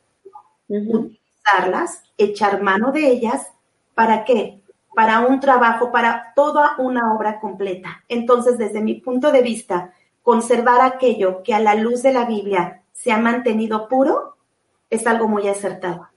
[0.69, 3.47] Utilizarlas, echar mano de ellas,
[3.95, 4.59] ¿para qué?
[4.99, 8.03] para un trabajo, para toda una obra completa.
[8.09, 9.93] Entonces, desde mi punto de vista,
[10.25, 14.35] conservar aquello que a la luz de la Biblia se ha mantenido puro
[14.91, 16.09] es algo muy acertado.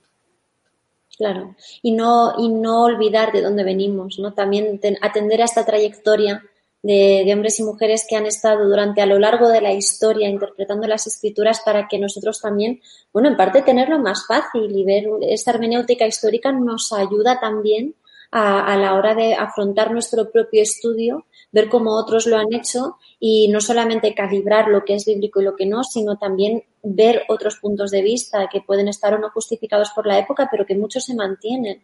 [1.22, 4.34] Claro, y no, y no olvidar de dónde venimos, ¿no?
[4.34, 6.42] También ten, atender a esta trayectoria
[6.82, 10.28] de, de, hombres y mujeres que han estado durante a lo largo de la historia
[10.28, 12.80] interpretando las escrituras para que nosotros también,
[13.12, 17.94] bueno, en parte tenerlo más fácil y ver esta hermenéutica histórica nos ayuda también
[18.32, 22.96] a, a, la hora de afrontar nuestro propio estudio, ver cómo otros lo han hecho
[23.20, 27.22] y no solamente calibrar lo que es bíblico y lo que no, sino también ver
[27.28, 30.74] otros puntos de vista que pueden estar o no justificados por la época, pero que
[30.74, 31.82] muchos se mantienen.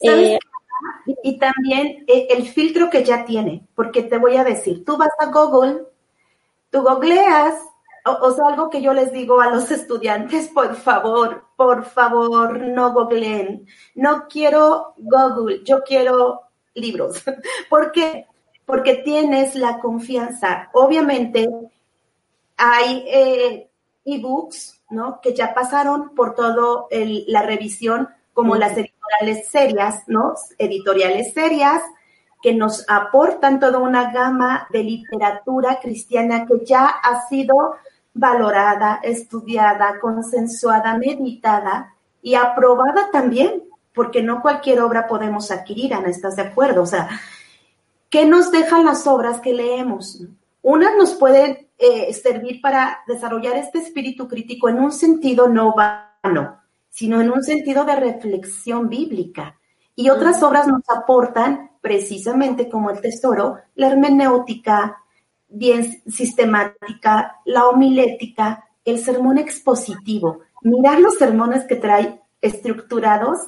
[0.00, 0.38] Eh,
[1.22, 5.12] y también eh, el filtro que ya tiene, porque te voy a decir, tú vas
[5.18, 5.84] a Google,
[6.70, 7.54] tú googleas
[8.04, 12.58] o, o, sea, algo que yo les digo a los estudiantes, por favor, por favor,
[12.58, 13.66] no googleen.
[13.94, 16.40] No quiero Google, yo quiero
[16.74, 17.22] libros.
[17.70, 18.26] ¿Por qué?
[18.70, 20.70] Porque tienes la confianza.
[20.72, 21.48] Obviamente,
[22.56, 23.70] hay eh,
[24.04, 25.20] ebooks, ¿no?
[25.20, 30.34] Que ya pasaron por todo el, la revisión, como las editoriales serias, ¿no?
[30.56, 31.82] Editoriales serias,
[32.40, 37.74] que nos aportan toda una gama de literatura cristiana que ya ha sido
[38.14, 46.36] valorada, estudiada, consensuada, meditada y aprobada también, porque no cualquier obra podemos adquirir, Ana, ¿estás
[46.36, 46.82] de acuerdo?
[46.82, 47.08] O sea,
[48.10, 50.22] ¿qué nos dejan las obras que leemos?
[50.62, 56.60] Unas nos pueden eh, servir para desarrollar este espíritu crítico en un sentido no vano,
[56.90, 59.56] sino en un sentido de reflexión bíblica.
[59.94, 64.98] Y otras obras nos aportan, precisamente como el tesoro, la hermenéutica
[65.48, 70.40] bien sistemática, la homilética, el sermón expositivo.
[70.62, 73.38] Mirar los sermones que trae estructurados.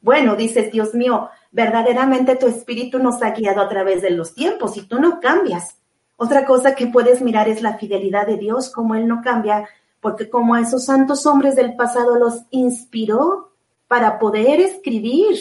[0.00, 4.76] Bueno, dices, Dios mío, verdaderamente tu espíritu nos ha guiado a través de los tiempos
[4.76, 5.76] y tú no cambias.
[6.16, 9.68] Otra cosa que puedes mirar es la fidelidad de Dios, como Él no cambia,
[10.00, 13.52] porque como a esos santos hombres del pasado los inspiró
[13.86, 15.36] para poder escribir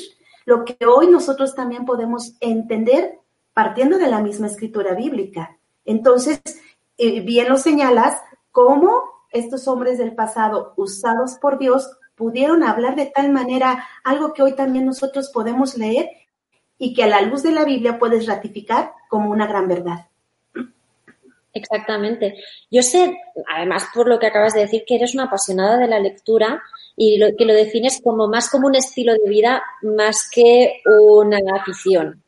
[0.45, 3.19] lo que hoy nosotros también podemos entender
[3.53, 5.57] partiendo de la misma escritura bíblica.
[5.85, 6.41] Entonces,
[6.97, 8.21] eh, bien lo señalas,
[8.51, 11.89] cómo estos hombres del pasado usados por Dios
[12.21, 16.07] pudieron hablar de tal manera algo que hoy también nosotros podemos leer
[16.77, 20.05] y que a la luz de la Biblia puedes ratificar como una gran verdad.
[21.51, 22.35] Exactamente.
[22.69, 23.17] Yo sé,
[23.51, 26.61] además por lo que acabas de decir, que eres una apasionada de la lectura
[26.95, 31.39] y lo, que lo defines como más como un estilo de vida más que una
[31.59, 32.21] afición.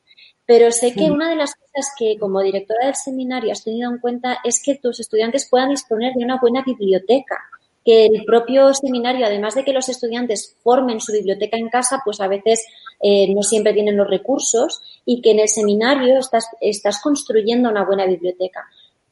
[0.48, 4.00] Pero sé que una de las cosas que como directora del seminario has tenido en
[4.00, 7.38] cuenta es que tus estudiantes puedan disponer de una buena biblioteca,
[7.84, 12.22] que el propio seminario, además de que los estudiantes formen su biblioteca en casa, pues
[12.22, 12.66] a veces
[13.02, 17.86] eh, no siempre tienen los recursos y que en el seminario estás, estás construyendo una
[17.86, 18.66] buena biblioteca.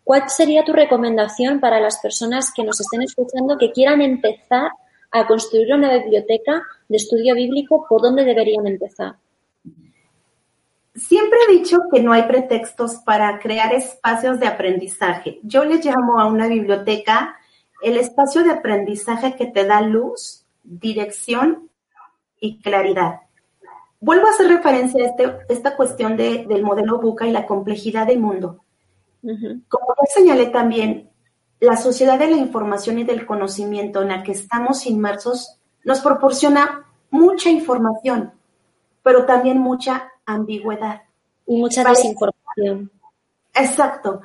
[0.04, 4.72] ¿Cuál sería tu recomendación para las personas que nos estén escuchando que quieran empezar
[5.12, 7.86] a construir una biblioteca de estudio bíblico?
[7.88, 9.16] ¿Por dónde deberían empezar?
[10.96, 15.40] Siempre he dicho que no hay pretextos para crear espacios de aprendizaje.
[15.44, 17.38] Yo le llamo a una biblioteca
[17.82, 21.70] el espacio de aprendizaje que te da luz, dirección
[22.40, 23.22] y claridad.
[24.00, 28.20] Vuelvo a hacer referencia a este, esta cuestión del modelo Buca y la complejidad del
[28.20, 28.64] mundo.
[29.22, 31.10] Como ya señalé también,
[31.60, 36.86] la sociedad de la información y del conocimiento en la que estamos inmersos nos proporciona
[37.12, 38.32] mucha información,
[39.04, 41.04] pero también mucha ambigüedad.
[41.46, 42.92] Y mucha desinformación.
[43.54, 44.22] Exacto.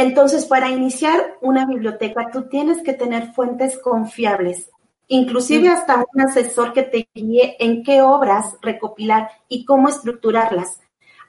[0.00, 4.70] Entonces, para iniciar una biblioteca, tú tienes que tener fuentes confiables,
[5.08, 10.80] inclusive hasta un asesor que te guíe en qué obras recopilar y cómo estructurarlas.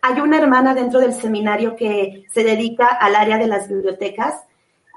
[0.02, 4.36] Hay una hermana dentro del seminario que se dedica al área de las bibliotecas.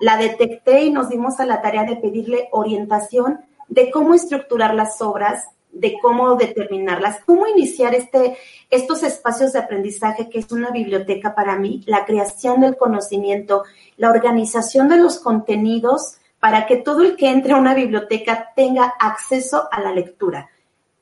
[0.01, 5.03] La detecté y nos dimos a la tarea de pedirle orientación de cómo estructurar las
[5.03, 8.37] obras, de cómo determinarlas, cómo iniciar este,
[8.71, 13.65] estos espacios de aprendizaje que es una biblioteca para mí, la creación del conocimiento,
[13.97, 18.95] la organización de los contenidos para que todo el que entre a una biblioteca tenga
[18.99, 20.51] acceso a la lectura.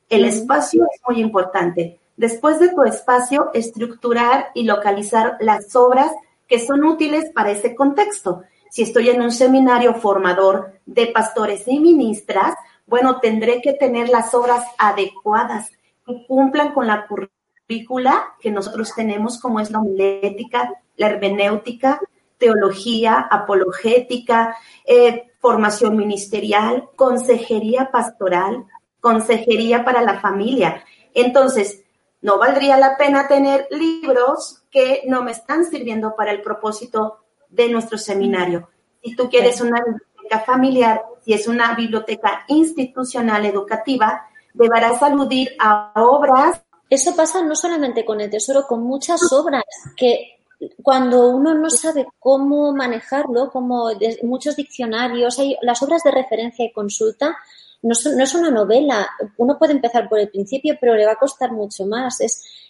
[0.09, 1.99] El espacio es muy importante.
[2.15, 6.11] Después de tu espacio, estructurar y localizar las obras
[6.47, 8.43] que son útiles para ese contexto.
[8.69, 12.55] Si estoy en un seminario formador de pastores y ministras,
[12.93, 15.71] bueno, tendré que tener las obras adecuadas
[16.05, 21.99] que cumplan con la currícula que nosotros tenemos, como es la homilética, la hermenéutica,
[22.37, 28.67] teología, apologética, eh, formación ministerial, consejería pastoral,
[29.01, 30.85] consejería para la familia.
[31.15, 31.81] Entonces,
[32.21, 37.69] no valdría la pena tener libros que no me están sirviendo para el propósito de
[37.69, 38.69] nuestro seminario.
[39.01, 45.91] Si tú quieres una biblioteca familiar, si es una biblioteca institucional educativa, deberás aludir a
[45.95, 46.61] obras.
[46.89, 49.63] Eso pasa no solamente con el tesoro, con muchas obras
[49.95, 50.37] que
[50.81, 53.89] cuando uno no sabe cómo manejarlo, como
[54.23, 57.35] muchos diccionarios, las obras de referencia y consulta
[57.83, 57.91] no,
[58.23, 59.09] es una novela.
[59.37, 62.21] Uno puede empezar por el principio, pero le va a costar mucho más.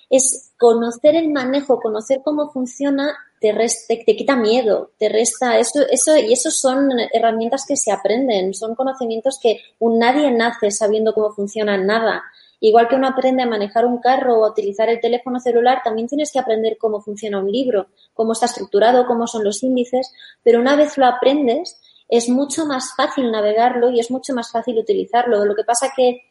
[0.10, 6.16] Es conocer el manejo, conocer cómo funciona, te, te, quita miedo, te resta eso, eso,
[6.16, 11.78] y eso son herramientas que se aprenden, son conocimientos que nadie nace sabiendo cómo funciona
[11.78, 12.24] nada.
[12.62, 16.08] Igual que uno aprende a manejar un carro o a utilizar el teléfono celular, también
[16.08, 20.10] tienes que aprender cómo funciona un libro, cómo está estructurado, cómo son los índices,
[20.42, 24.80] pero una vez lo aprendes, es mucho más fácil navegarlo y es mucho más fácil
[24.80, 25.44] utilizarlo.
[25.44, 26.22] Lo que pasa que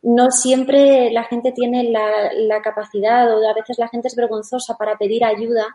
[0.00, 4.96] no siempre la gente tiene la, capacidad o a veces la gente es vergonzosa para
[4.96, 5.66] pedir ayuda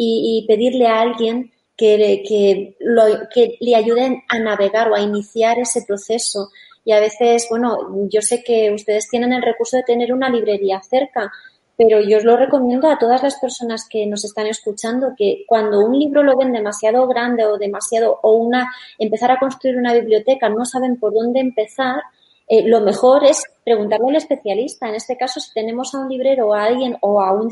[0.00, 3.02] y, pedirle a alguien que, que, lo,
[3.34, 6.50] que le ayuden a navegar o a iniciar ese proceso.
[6.84, 7.76] Y a veces, bueno,
[8.08, 11.32] yo sé que ustedes tienen el recurso de tener una librería cerca,
[11.76, 15.80] pero yo os lo recomiendo a todas las personas que nos están escuchando que cuando
[15.80, 20.48] un libro lo ven demasiado grande o demasiado o una empezar a construir una biblioteca
[20.48, 22.02] no saben por dónde empezar,
[22.48, 24.88] eh, lo mejor es preguntarle al especialista.
[24.88, 27.50] En este caso, si tenemos a un librero o a alguien o a, un,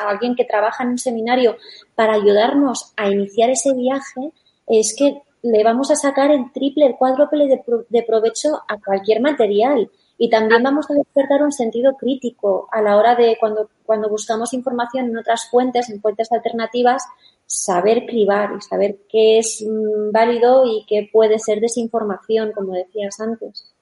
[0.00, 1.56] a alguien que trabaja en un seminario
[1.96, 4.30] para ayudarnos a iniciar ese viaje,
[4.68, 9.20] es que le vamos a sacar el triple, el cuádruple de, de provecho a cualquier
[9.20, 9.90] material.
[10.18, 14.54] Y también vamos a despertar un sentido crítico a la hora de cuando, cuando buscamos
[14.54, 17.02] información en otras fuentes, en fuentes alternativas,
[17.44, 23.20] saber cribar y saber qué es mm, válido y qué puede ser desinformación, como decías
[23.20, 23.75] antes.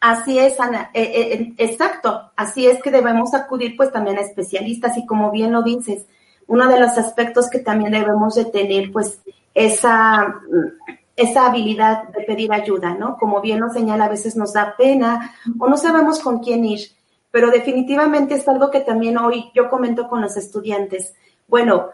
[0.00, 2.30] Así es, Ana, eh, eh, eh, exacto.
[2.36, 6.06] Así es que debemos acudir pues también a especialistas y como bien lo dices,
[6.46, 9.20] uno de los aspectos que también debemos de tener pues
[9.54, 10.36] esa
[11.16, 13.16] esa habilidad de pedir ayuda, ¿no?
[13.16, 16.90] Como bien nos señala, a veces nos da pena o no sabemos con quién ir,
[17.30, 21.14] pero definitivamente es algo que también hoy yo comento con los estudiantes.
[21.48, 21.88] Bueno,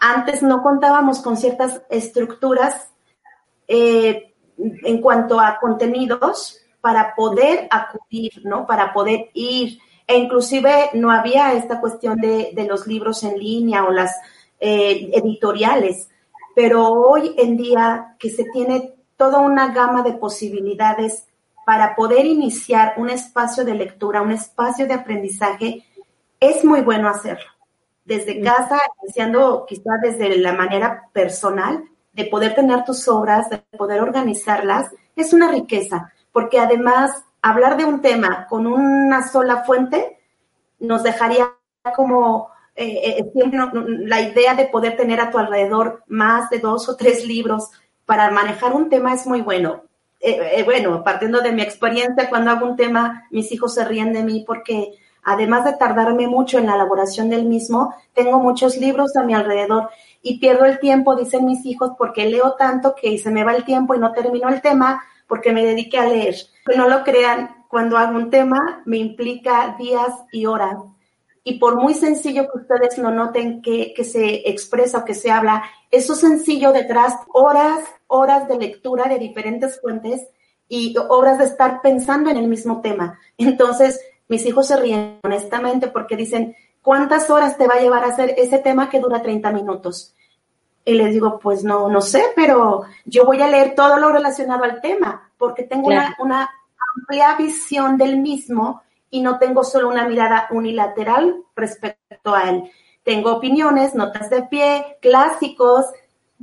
[0.00, 2.88] antes no contábamos con ciertas estructuras
[3.68, 8.66] eh, en cuanto a contenidos para poder acudir, ¿no?
[8.66, 9.78] Para poder ir.
[10.06, 14.14] E inclusive no había esta cuestión de, los libros en línea o las
[14.60, 16.08] eh, editoriales
[16.54, 21.26] pero hoy en día que se tiene toda una gama de posibilidades
[21.64, 25.84] para poder iniciar un espacio de lectura, un espacio de aprendizaje,
[26.40, 27.46] es muy bueno hacerlo.
[28.04, 28.44] Desde mm.
[28.44, 34.90] casa, iniciando quizá desde la manera personal, de poder tener tus obras, de poder organizarlas,
[35.16, 40.18] es una riqueza, porque además hablar de un tema con una sola fuente
[40.78, 41.52] nos dejaría
[41.94, 43.60] como eh, eh, siempre
[44.06, 47.70] la idea de poder tener a tu alrededor más de dos o tres libros
[48.06, 49.82] para manejar un tema es muy bueno.
[50.20, 54.22] Eh, bueno, partiendo de mi experiencia, cuando hago un tema, mis hijos se ríen de
[54.22, 54.92] mí porque
[55.24, 59.90] además de tardarme mucho en la elaboración del mismo, tengo muchos libros a mi alrededor
[60.22, 63.64] y pierdo el tiempo, dicen mis hijos, porque leo tanto que se me va el
[63.64, 66.34] tiempo y no termino el tema porque me dediqué a leer.
[66.66, 70.76] Que no lo crean, cuando hago un tema me implica días y horas
[71.42, 75.64] y por muy sencillo que ustedes lo noten que, se expresa o que se habla,
[75.90, 80.20] eso sencillo detrás, horas, horas de lectura de diferentes fuentes
[80.68, 83.18] y horas de estar pensando en el mismo tema.
[83.38, 88.08] Entonces, mis hijos se ríen honestamente porque dicen, ¿cuántas horas te va a llevar a
[88.08, 90.14] hacer ese tema que dura 30 minutos?
[90.84, 94.64] Y les digo, pues no, no sé, pero yo voy a leer todo lo relacionado
[94.64, 96.50] al tema porque tengo una, una
[96.96, 102.70] amplia visión del mismo y no tengo solo una mirada unilateral respecto a él.
[103.04, 105.86] Tengo opiniones, notas de pie, clásicos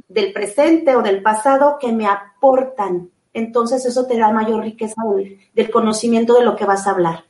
[0.08, 3.10] del presente o del pasado que me aportan.
[3.34, 5.02] Entonces eso te da mayor riqueza
[5.54, 7.26] del, conocimiento de lo que vas a hablar.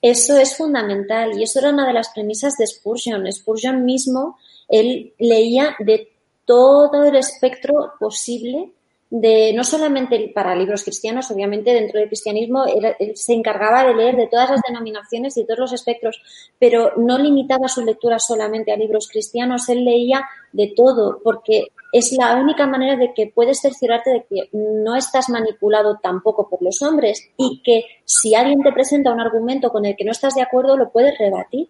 [0.00, 3.30] Eso es fundamental y eso era una de las premisas de Spurgeon.
[3.32, 6.08] Spurgeon mismo, él leía de
[6.44, 8.72] todo el espectro posible
[9.10, 14.16] de no solamente para libros cristianos, obviamente dentro del cristianismo él, se encargaba de leer
[14.16, 16.20] de todas las denominaciones y de todos los espectros,
[16.58, 22.12] pero no limitaba su lectura solamente a libros cristianos, él leía de todo, porque es
[22.12, 26.82] la única manera de que puedes cerciorarte de que no estás manipulado tampoco por los
[26.82, 30.42] hombres y que si alguien te presenta un argumento con el que no estás de
[30.42, 31.68] acuerdo, lo puedes rebatir.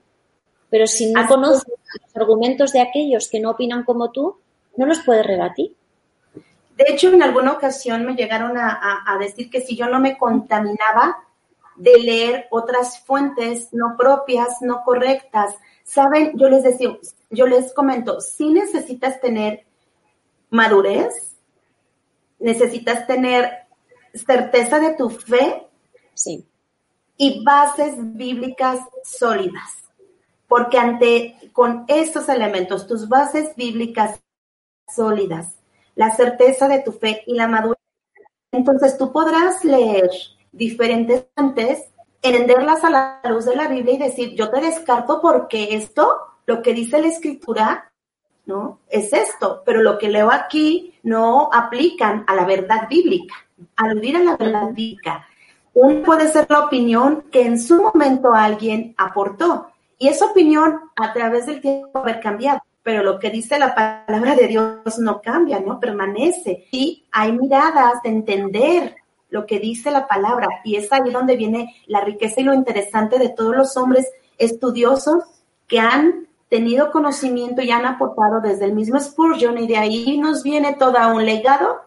[0.71, 4.39] Pero si no conoces los argumentos de aquellos que no opinan como tú,
[4.77, 5.75] no los puedes rebatir.
[6.79, 11.19] De hecho, en alguna ocasión me llegaron a, decir que si yo no me contaminaba
[11.75, 16.97] de leer otras fuentes no propias, no correctas, saben, yo les decía,
[17.31, 19.65] yo les comento, si necesitas tener
[20.51, 21.37] madurez,
[22.39, 23.51] necesitas tener
[24.15, 25.67] certeza de tu fe
[26.15, 26.47] sí.
[27.17, 29.88] y bases bíblicas sólidas.
[30.49, 34.21] Porque ante con estos elementos, tus bases bíblicas
[34.89, 35.59] sólidas,
[35.95, 37.79] la certeza de tu fe y la madurez.
[38.51, 40.11] Entonces tú podrás leer
[40.53, 41.85] diferentes fuentes,
[42.23, 46.63] entenderlas a la luz de la Biblia y decir, yo te descarto porque esto, lo
[46.63, 47.93] que dice la escritura,
[48.47, 48.81] ¿no?
[48.89, 53.35] Es esto, pero lo que leo aquí no aplican a la verdad bíblica,
[53.77, 55.27] aludir a la verdad bíblica.
[55.75, 61.12] Un puede ser la opinión que en su momento alguien aportó y esa opinión a
[61.12, 65.61] través del tiempo haber cambiado pero lo que dice la palabra de Dios no cambia,
[65.61, 65.78] ¿no?
[65.78, 66.68] Permanece.
[66.70, 68.96] Y hay miradas de entender
[69.28, 73.18] lo que dice la palabra y es ahí donde viene la riqueza y lo interesante
[73.18, 75.22] de todos los hombres estudiosos
[75.66, 80.42] que han tenido conocimiento y han aportado desde el mismo Spurgeon y de ahí nos
[80.42, 81.82] viene todo un legado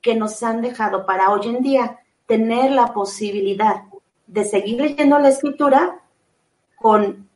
[0.00, 3.82] que nos han dejado para hoy en día tener la posibilidad
[4.26, 6.00] de seguir leyendo la escritura
[6.76, 7.27] con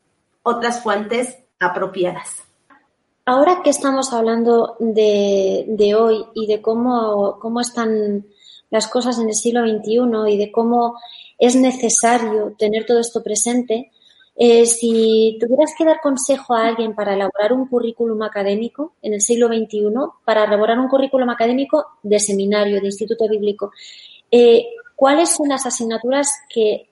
[0.43, 2.43] otras fuentes apropiadas.
[3.24, 8.26] Ahora que estamos hablando de, de hoy y de cómo, cómo están
[8.70, 10.99] las cosas en el siglo XXI y de cómo
[11.38, 13.93] es necesario tener todo esto presente,
[14.34, 19.20] eh, si tuvieras que dar consejo a alguien para elaborar un currículum académico en el
[19.20, 19.93] siglo XXI,
[20.24, 23.72] para elaborar un currículum académico de seminario, de instituto bíblico,
[24.30, 26.91] eh, ¿cuáles son las asignaturas que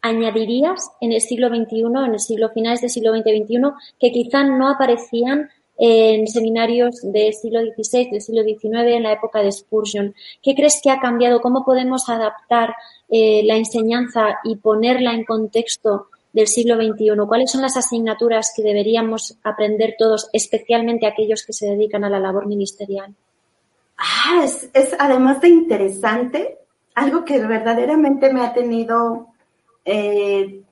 [0.00, 4.68] añadirías en el siglo XXI, en el siglo finales del siglo XX-XXI, que quizá no
[4.68, 10.14] aparecían en seminarios del siglo XVI, del siglo XIX, en la época de Spurgeon.
[10.42, 11.40] ¿Qué crees que ha cambiado?
[11.40, 12.74] ¿Cómo podemos adaptar
[13.08, 17.10] eh, la enseñanza y ponerla en contexto del siglo XXI?
[17.28, 22.18] ¿Cuáles son las asignaturas que deberíamos aprender todos, especialmente aquellos que se dedican a la
[22.18, 23.14] labor ministerial?
[23.96, 26.58] Ah, es, es además de interesante,
[26.96, 29.28] algo que verdaderamente me ha tenido
[29.88, 30.62] eh,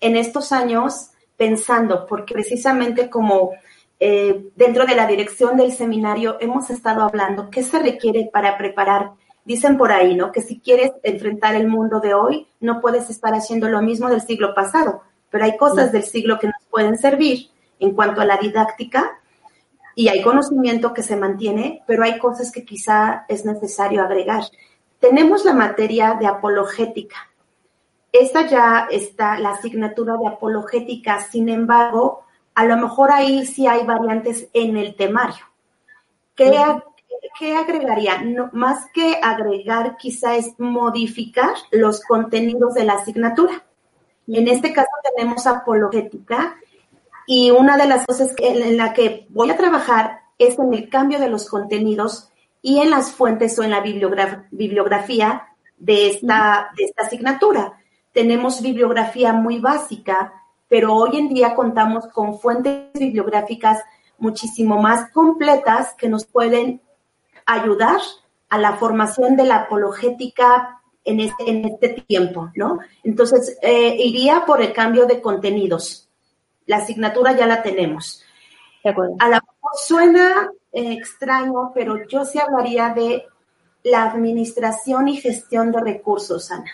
[0.00, 3.52] en estos años pensando, porque precisamente como
[4.00, 9.12] eh, dentro de la dirección del seminario hemos estado hablando qué se requiere para preparar.
[9.44, 10.30] Dicen por ahí, ¿no?
[10.30, 14.20] Que si quieres enfrentar el mundo de hoy, no puedes estar haciendo lo mismo del
[14.20, 17.48] siglo pasado, pero hay cosas del siglo que nos pueden servir
[17.80, 19.20] en cuanto a la didáctica
[19.94, 24.42] y hay conocimiento que se mantiene, pero hay cosas que quizá es necesario agregar.
[25.00, 27.27] Tenemos la materia de apologética.
[28.12, 33.84] Esta ya está, la asignatura de apologética, sin embargo, a lo mejor ahí sí hay
[33.84, 35.44] variantes en el temario.
[36.34, 36.56] ¿Qué,
[37.56, 38.22] agregaría?
[38.52, 43.64] más que agregar, quizá es modificar los contenidos de la asignatura.
[44.26, 46.56] En este caso tenemos apologética
[47.26, 51.18] y una de las cosas en la que voy a trabajar es en el cambio
[51.18, 52.30] de los contenidos
[52.62, 57.78] y en las fuentes o en la bibliografía de esta, de esta asignatura.
[58.20, 60.38] Tenemos bibliografía muy básica
[60.68, 63.82] pero hoy en día contamos con fuentes bibliográficas
[64.18, 66.82] muchísimo más completas que nos pueden
[67.46, 68.00] ayudar
[68.50, 72.80] a la formación de la apologética en este, en este tiempo, ¿no?
[73.02, 76.10] Entonces, eh, iría por el cambio de contenidos.
[76.66, 78.22] La asignatura ya la tenemos.
[78.84, 79.16] De acuerdo.
[79.18, 79.42] A la
[79.74, 83.24] suena eh, extraño, pero yo sí hablaría de
[83.84, 86.70] la administración y gestión de recursos, Ana.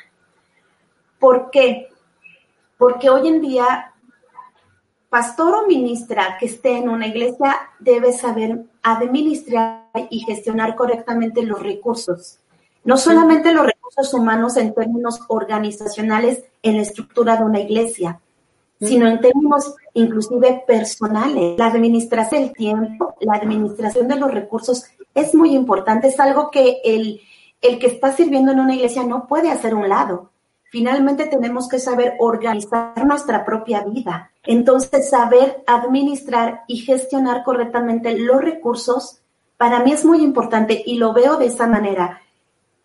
[1.24, 1.88] ¿Por qué?
[2.76, 3.94] porque hoy en día,
[5.08, 11.62] pastor o ministra que esté en una iglesia debe saber administrar y gestionar correctamente los
[11.62, 12.40] recursos.
[12.84, 18.20] No solamente los recursos humanos en términos organizacionales en la estructura de una iglesia,
[18.78, 21.56] sino en términos inclusive personales.
[21.56, 26.82] La administración del tiempo, la administración de los recursos es muy importante, es algo que
[26.84, 27.22] el,
[27.62, 30.33] el que está sirviendo en una iglesia no puede hacer un lado.
[30.74, 34.32] Finalmente tenemos que saber organizar nuestra propia vida.
[34.42, 39.20] Entonces, saber administrar y gestionar correctamente los recursos
[39.56, 42.22] para mí es muy importante y lo veo de esa manera.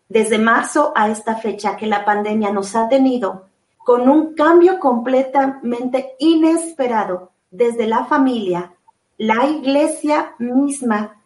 [0.08, 3.46] Desde marzo a esta fecha que la pandemia nos ha tenido
[3.78, 8.72] con un cambio completamente inesperado desde la familia,
[9.18, 11.20] la iglesia misma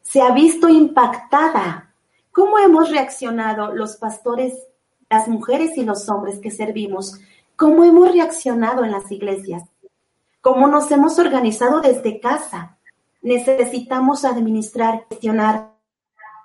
[0.00, 1.90] se ha visto impactada.
[2.30, 4.54] ¿Cómo hemos reaccionado los pastores
[5.10, 7.20] las mujeres y los hombres que servimos,
[7.56, 9.62] cómo hemos reaccionado en las iglesias,
[10.40, 12.76] cómo nos hemos organizado desde casa.
[13.22, 15.72] Necesitamos administrar, gestionar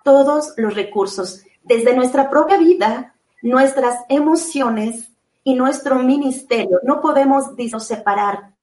[0.04, 5.10] todos los recursos, desde nuestra propia vida, nuestras emociones
[5.44, 6.80] y nuestro ministerio.
[6.84, 8.54] No podemos separar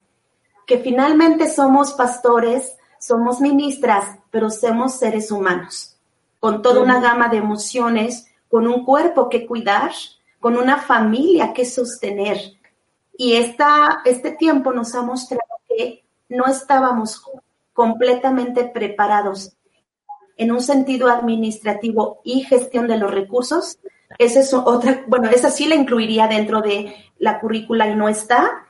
[0.65, 5.97] que finalmente somos pastores, somos ministras, pero somos seres humanos,
[6.39, 9.91] con toda una gama de emociones, con un cuerpo que cuidar,
[10.39, 12.37] con una familia que sostener.
[13.17, 17.23] Y esta, este tiempo nos ha mostrado que no estábamos
[17.73, 19.57] completamente preparados
[20.37, 23.79] en un sentido administrativo y gestión de los recursos.
[24.17, 28.65] Esa es otra, bueno, esa sí la incluiría dentro de la currícula y no está.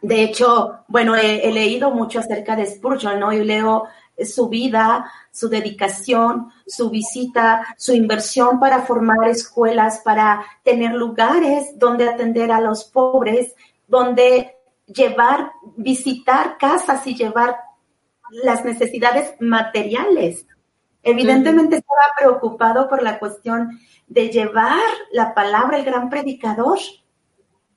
[0.00, 3.32] De hecho, bueno, he, he leído mucho acerca de Spurgeon, ¿no?
[3.32, 3.84] Y leo
[4.22, 12.08] su vida, su dedicación, su visita, su inversión para formar escuelas, para tener lugares donde
[12.08, 13.54] atender a los pobres,
[13.88, 14.56] donde
[14.86, 17.56] llevar, visitar casas y llevar
[18.42, 20.46] las necesidades materiales.
[21.02, 24.80] Evidentemente estaba preocupado por la cuestión de llevar
[25.12, 26.78] la palabra, el gran predicador,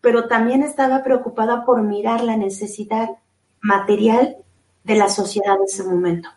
[0.01, 3.09] pero también estaba preocupada por mirar la necesidad
[3.59, 4.37] material
[4.87, 6.29] de la sociedad de ese momento.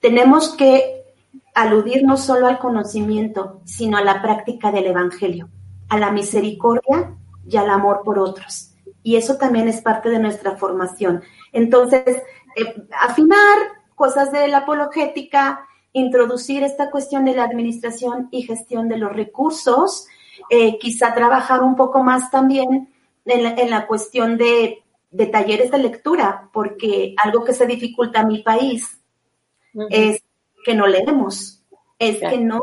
[0.00, 1.04] Tenemos que
[1.52, 5.48] aludir no solo al conocimiento, sino a la práctica del Evangelio,
[5.88, 8.64] a la misericordia y al amor por otros.
[9.02, 11.22] y eso también es parte de nuestra formación.
[11.52, 12.22] Entonces,
[12.56, 13.58] eh, afinar
[13.94, 20.06] cosas de la apologética, introducir esta cuestión de la administración y gestión de los recursos,
[20.50, 22.92] eh, quizá trabajar un poco más también
[23.24, 24.82] en la, cuestión de,
[25.32, 29.00] talleres de lectura, porque algo que se dificulta a mi país
[29.90, 30.22] es
[30.64, 31.62] que no leemos,
[31.98, 32.60] es que no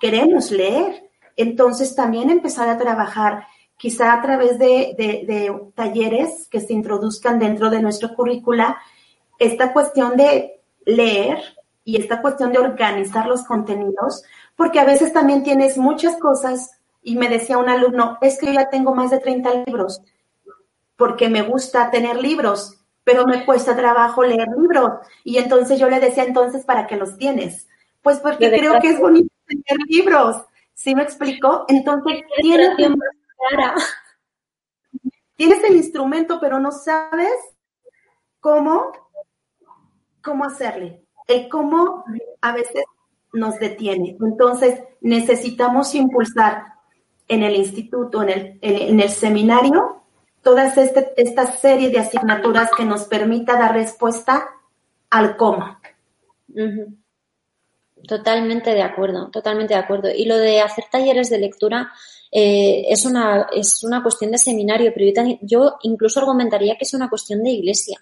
[0.00, 1.10] queremos leer.
[1.36, 7.82] Entonces también empezar a trabajar quizá a través de, talleres que se introduzcan dentro de
[7.82, 8.78] nuestro currícula,
[9.38, 11.38] esta cuestión de leer
[11.84, 14.22] y esta cuestión de organizar los contenidos,
[14.56, 18.52] porque a veces también tienes muchas cosas y me decía un alumno, es que yo
[18.52, 20.00] ya tengo más de 30 libros,
[20.96, 24.92] porque me gusta tener libros, pero me cuesta trabajo leer libros.
[25.24, 27.68] Y entonces yo le decía, entonces, ¿para qué los tienes?
[28.02, 30.36] Pues porque creo que es bonito tener libros.
[30.74, 31.64] ¿Sí me explicó?
[31.68, 32.76] Entonces, tienes,
[35.36, 37.34] tienes el instrumento, pero no sabes
[38.40, 38.92] cómo,
[40.22, 41.04] cómo hacerle.
[41.26, 42.04] El cómo
[42.40, 42.84] a veces
[43.32, 44.16] nos detiene.
[44.20, 46.74] Entonces, necesitamos impulsar
[47.28, 50.03] en el instituto, en el, en, el seminario,
[50.44, 54.48] toda este, esta serie de asignaturas que nos permita dar respuesta
[55.10, 55.78] al cómo.
[58.06, 60.10] Totalmente de acuerdo, totalmente de acuerdo.
[60.14, 61.90] Y lo de hacer talleres de lectura
[62.30, 66.94] eh, es, una, es una cuestión de seminario, pero yo, yo, incluso argumentaría que es
[66.94, 67.98] una cuestión de iglesia.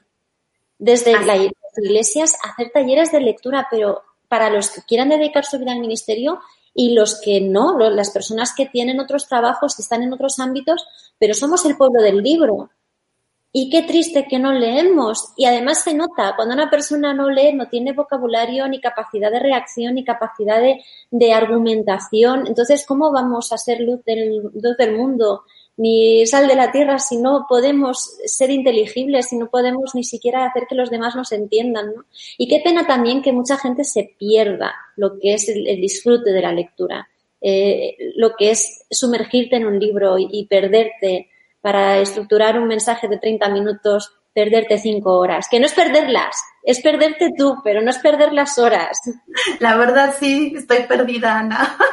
[0.78, 5.72] Desde las iglesias hacer talleres de lectura, pero para los que quieran dedicar su vida
[5.72, 6.40] al ministerio
[6.74, 10.86] y los que no, las personas que tienen otros trabajos, que están en otros ámbitos,
[11.18, 12.70] pero somos el pueblo del libro.
[13.54, 15.34] Y qué triste que no leemos.
[15.36, 19.40] Y además se nota, cuando una persona no lee, no tiene vocabulario, ni capacidad de
[19.40, 20.58] reacción, ni capacidad
[21.10, 22.46] de, argumentación.
[22.46, 25.42] Entonces, ¿cómo vamos a ser luz del, luz del mundo?
[25.82, 30.46] Ni sal de la tierra si no podemos ser inteligibles, si no podemos ni siquiera
[30.46, 31.92] hacer que los demás nos entiendan.
[31.96, 32.04] ¿no?
[32.38, 36.40] Y qué pena también que mucha gente se pierda lo que es el, disfrute de
[36.40, 37.08] la lectura.
[37.40, 41.30] Eh, lo que es sumergirte en un libro y perderte
[41.60, 45.46] para estructurar un mensaje de 30 minutos, perderte cinco horas.
[45.50, 48.98] Que no es perderlas, es perderte tú, pero no es perder las horas.
[49.60, 51.76] La verdad sí, estoy perdida, Ana.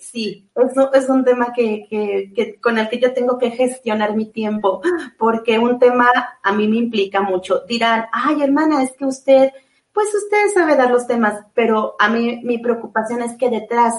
[0.00, 4.26] Sí, eso es un tema que, que, con el que yo tengo que gestionar mi
[4.26, 4.82] tiempo,
[5.18, 6.08] porque un tema
[6.42, 7.60] a mí me implica mucho.
[7.66, 9.52] Dirán, ay, hermana, es que usted,
[9.92, 13.94] pues usted sabe dar los temas, pero a mí mi preocupación es que detrás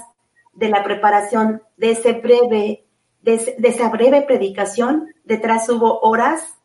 [0.53, 2.87] de la preparación de ese breve
[3.21, 6.56] de, esa breve predicación, detrás hubo horas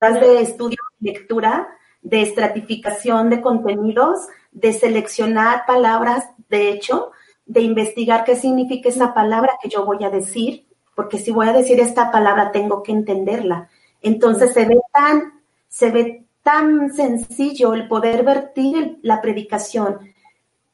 [0.00, 1.68] de estudio, lectura,
[2.00, 7.12] de estratificación de contenidos, de seleccionar palabras, de hecho,
[7.44, 11.52] de investigar qué significa esa palabra que yo voy a decir, porque si voy a
[11.52, 13.68] decir esta palabra tengo que entenderla.
[14.00, 19.98] Entonces se ve tan, se ve tan sencillo el poder vertir la predicación,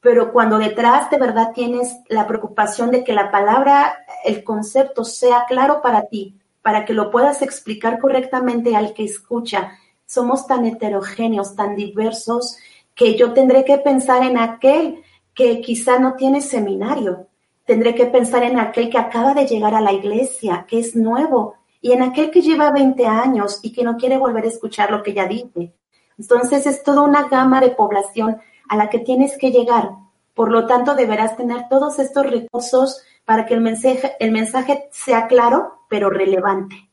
[0.01, 5.47] pero cuando detrás de verdad tienes la preocupación de que la palabra, el concepto sea
[5.49, 11.55] claro para ti, para que lo puedas explicar correctamente al que escucha, somos tan heterogéneos,
[11.55, 12.59] tan diversos,
[12.93, 17.29] que yo tendré que pensar en aquel que quizá no tiene seminario,
[17.65, 21.55] tendré que pensar en aquel que acaba de llegar a la iglesia, que es nuevo,
[21.81, 25.05] y en aquel que lleva 20 años y que no quiere volver a escuchar lo
[25.05, 25.73] que ya dice.
[26.19, 28.39] Entonces es toda una gama de población
[28.69, 29.91] a la que tienes que llegar.
[30.35, 35.29] Por lo tanto, deberás tener todos estos recursos para que el mensaje, el mensaje sea
[35.29, 36.91] claro, pero relevante,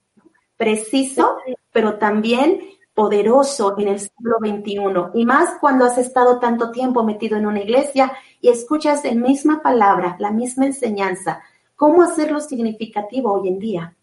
[0.57, 1.37] preciso,
[1.71, 2.59] pero también
[2.93, 5.19] poderoso en el siglo XXI.
[5.19, 9.61] Y más cuando has estado tanto tiempo metido en una iglesia y escuchas la misma
[9.61, 11.41] palabra, la misma enseñanza.
[11.75, 13.95] ¿Cómo hacerlo significativo hoy en día?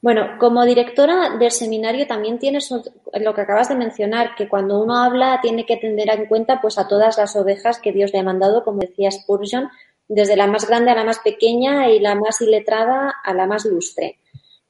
[0.00, 4.96] Bueno, como directora del seminario también tienes lo que acabas de mencionar, que cuando uno
[4.96, 8.22] habla tiene que tener en cuenta pues a todas las ovejas que Dios le ha
[8.22, 9.70] mandado, como decía Spurgeon,
[10.08, 13.64] desde la más grande a la más pequeña y la más iletrada a la más
[13.66, 14.18] lustre,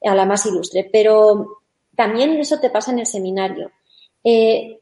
[0.03, 0.89] a la más ilustre.
[0.91, 1.61] Pero
[1.95, 3.71] también eso te pasa en el seminario.
[4.23, 4.79] Eh,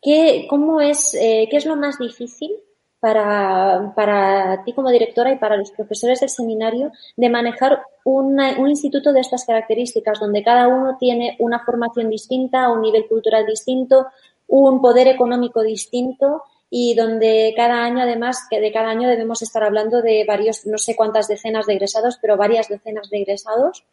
[0.00, 2.52] ¿qué, cómo es, eh, ¿Qué es lo más difícil
[3.00, 9.12] para, para ti como directora y para los profesores del seminario de manejar un instituto
[9.12, 14.06] de estas características, donde cada uno tiene una formación distinta, un nivel cultural distinto,
[14.46, 16.44] un poder económico distinto
[16.76, 20.76] y donde cada año, además, que de cada año debemos estar hablando de varios, no
[20.76, 23.84] sé cuántas decenas de egresados, pero varias decenas de egresados.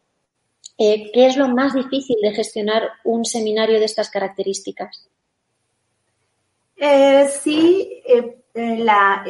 [0.79, 5.07] Eh, ¿Qué es lo más difícil de gestionar un seminario de estas características?
[6.75, 9.25] Eh, sí, eh, la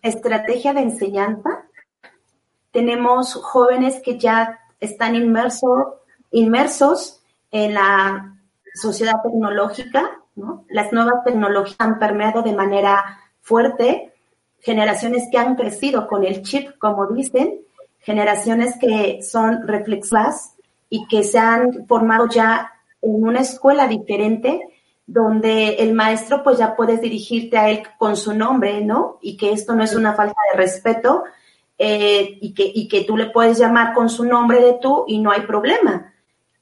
[0.00, 1.66] estrategia de enseñanza.
[2.70, 5.94] Tenemos jóvenes que ya están inmersos
[6.30, 8.38] inmersos en la
[8.72, 10.64] sociedad tecnológica, ¿no?
[10.68, 14.14] Las nuevas tecnologías han permeado de manera fuerte,
[14.60, 17.60] generaciones que han crecido con el chip, como dicen,
[18.00, 20.54] generaciones que son reflexivas
[20.88, 22.72] y que se han formado ya
[23.02, 24.62] en una escuela diferente
[25.06, 29.18] donde el maestro pues ya puedes dirigirte a él con su nombre, ¿no?
[29.22, 31.24] Y que esto no es una falta de respeto
[31.78, 35.18] eh, y, que, y que tú le puedes llamar con su nombre de tú y
[35.18, 36.12] no hay problema.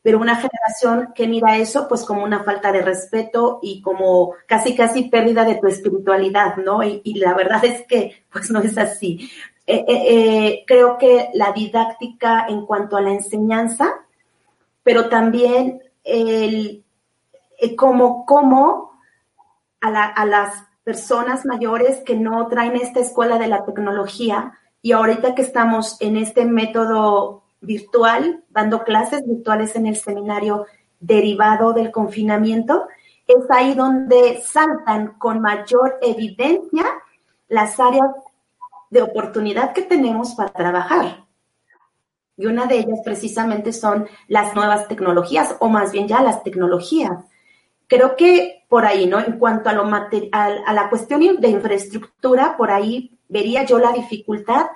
[0.06, 4.76] Pero una generación que mira eso pues como una falta de respeto y como casi
[4.76, 6.80] casi pérdida de tu espiritualidad, ¿no?
[6.84, 9.28] Y, la verdad es que pues no es así.
[9.66, 14.06] Eh, eh, eh, creo que la didáctica en cuanto a la enseñanza,
[14.84, 16.84] pero también el,
[17.76, 19.00] como, como
[19.80, 20.54] a las
[20.84, 26.16] personas mayores que no traen esta escuela de la tecnología y ahorita que estamos en
[26.16, 30.66] este método virtual, dando clases virtuales en el seminario
[31.00, 32.86] derivado del confinamiento,
[33.26, 36.84] es ahí donde saltan con mayor evidencia
[37.48, 38.10] las áreas
[38.90, 41.24] de oportunidad que tenemos para trabajar.
[42.36, 47.24] Y una de ellas precisamente son las nuevas tecnologías, o más bien ya las tecnologías.
[47.88, 49.18] Creo que por ahí, ¿no?
[49.18, 54.66] En cuanto a, lo a la cuestión de infraestructura, por ahí vería yo la dificultad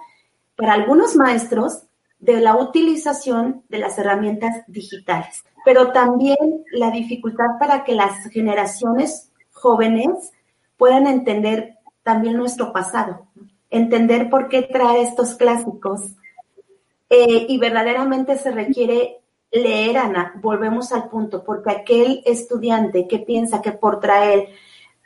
[0.57, 1.85] para algunos maestros
[2.21, 9.33] de la utilización de las herramientas digitales, pero también la dificultad para que las generaciones
[9.53, 10.33] jóvenes
[10.77, 13.27] puedan entender también nuestro pasado,
[13.71, 16.03] entender por qué trae estos clásicos.
[17.09, 23.61] Eh, y verdaderamente se requiere leer, Ana, volvemos al punto, porque aquel estudiante que piensa
[23.61, 24.49] que por traer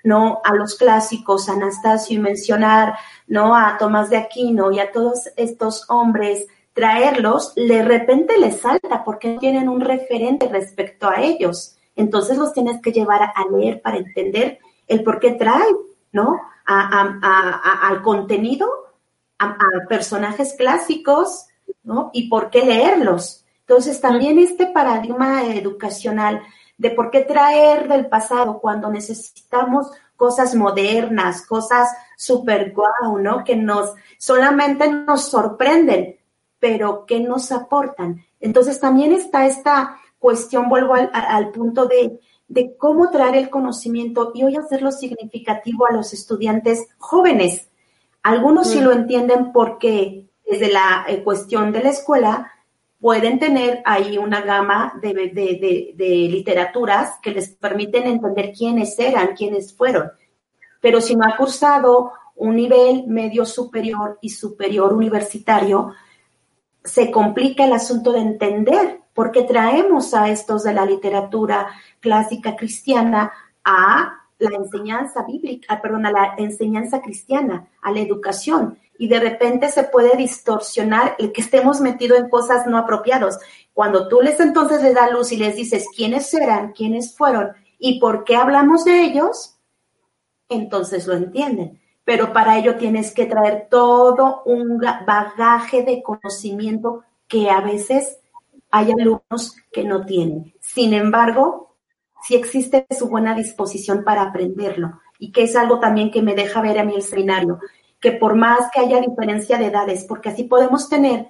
[0.02, 2.94] no a los clásicos, Anastasio y mencionar
[3.26, 9.04] no a Tomás de Aquino y a todos estos hombres, traerlos, de repente les salta
[9.04, 11.76] porque tienen un referente respecto a ellos.
[11.96, 14.58] Entonces los tienes que llevar a leer para entender
[14.88, 15.72] el por qué trae,
[16.12, 16.40] ¿no?
[16.66, 18.68] al contenido,
[19.38, 19.56] a,
[19.88, 21.46] personajes clásicos,
[21.82, 22.10] ¿no?
[22.14, 23.44] Y por qué leerlos.
[23.60, 26.42] Entonces, también este paradigma educacional
[26.78, 33.44] de por qué traer del pasado cuando necesitamos cosas modernas, cosas super guau, ¿no?
[33.44, 36.16] Que nos solamente nos sorprenden,
[36.64, 38.24] pero que nos aportan.
[38.40, 44.44] Entonces, también está esta cuestión, vuelvo al punto de de cómo traer el conocimiento y
[44.44, 47.68] hoy hacerlo significativo a los estudiantes jóvenes.
[48.22, 48.84] Algunos sí mm.
[48.84, 52.52] lo entienden porque desde la eh, cuestión de la escuela
[53.00, 59.74] pueden tener ahí una gama de, de, literaturas que les permiten entender quiénes eran, quiénes
[59.74, 60.10] fueron.
[60.80, 65.92] Pero si no ha cursado un nivel medio superior y superior universitario,
[66.84, 71.68] se complica el asunto de entender por qué traemos a estos de la literatura
[72.00, 73.32] clásica cristiana
[73.64, 78.78] a la enseñanza bíblica, perdón, a la enseñanza cristiana, a la educación.
[78.98, 83.38] Y de repente se puede distorsionar el que estemos metidos en cosas no apropiadas.
[83.72, 87.98] Cuando tú les entonces le das luz y les dices quiénes eran, quiénes fueron y
[87.98, 89.56] por qué hablamos de ellos,
[90.48, 97.50] entonces lo entienden pero para ello tienes que traer todo un bagaje de conocimiento que
[97.50, 98.18] a veces
[98.70, 100.52] hay alumnos que no tienen.
[100.60, 101.74] Sin embargo,
[102.22, 106.60] sí existe su buena disposición para aprenderlo y que es algo también que me deja
[106.60, 107.60] ver a mí el seminario,
[108.00, 111.28] que por más que haya diferencia de edades, porque así podemos tener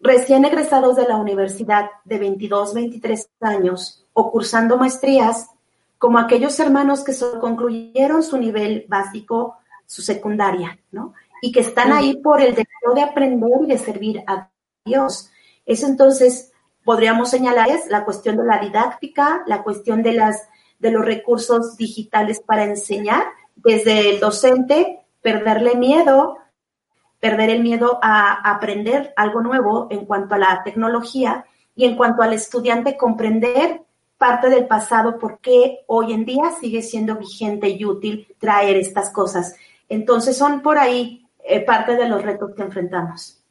[0.00, 5.50] recién egresados de la universidad de 22, 23 años o cursando maestrías,
[5.98, 9.58] como aquellos hermanos que solo concluyeron su nivel básico
[9.90, 11.14] su secundaria, ¿no?
[11.42, 14.48] Y que están ahí por el deseo de aprender y de servir a
[14.84, 15.32] Dios.
[15.66, 16.52] Eso entonces
[16.84, 21.76] podríamos señalar es la cuestión de la didáctica, la cuestión de las de los recursos
[21.76, 23.24] digitales para enseñar,
[23.56, 26.38] desde el docente perderle miedo,
[27.18, 32.22] perder el miedo a aprender algo nuevo en cuanto a la tecnología y en cuanto
[32.22, 33.82] al estudiante comprender
[34.16, 39.10] parte del pasado, por qué hoy en día sigue siendo vigente y útil traer estas
[39.10, 39.56] cosas.
[39.90, 43.42] Entonces son por ahí eh, parte de los retos que enfrentamos.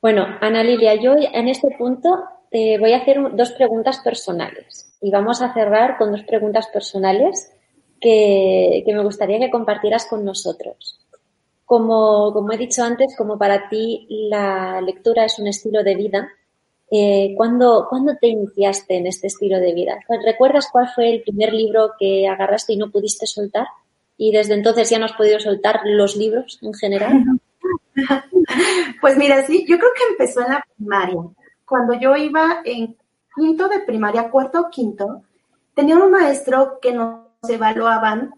[0.00, 5.10] Bueno, Ana Lilia, yo en este punto te voy a hacer dos preguntas personales y
[5.10, 7.50] vamos a cerrar con dos preguntas personales
[8.00, 11.00] que, me gustaría que compartieras con nosotros.
[11.64, 16.28] Como, como, he dicho antes, como para ti la lectura es un estilo de vida,
[16.90, 19.98] eh, ¿cuándo, ¿cuándo, te iniciaste en este estilo de vida?
[20.24, 23.66] ¿Recuerdas cuál fue el primer libro que agarraste y no pudiste soltar?
[24.22, 27.24] Y desde entonces ya no has podido soltar los libros en general?
[29.00, 31.20] Pues mira, sí, yo creo que empezó en la primaria.
[31.64, 32.96] Cuando yo iba en
[33.34, 35.22] quinto de primaria, cuarto o quinto,
[35.74, 38.34] tenía un maestro que nos evaluaban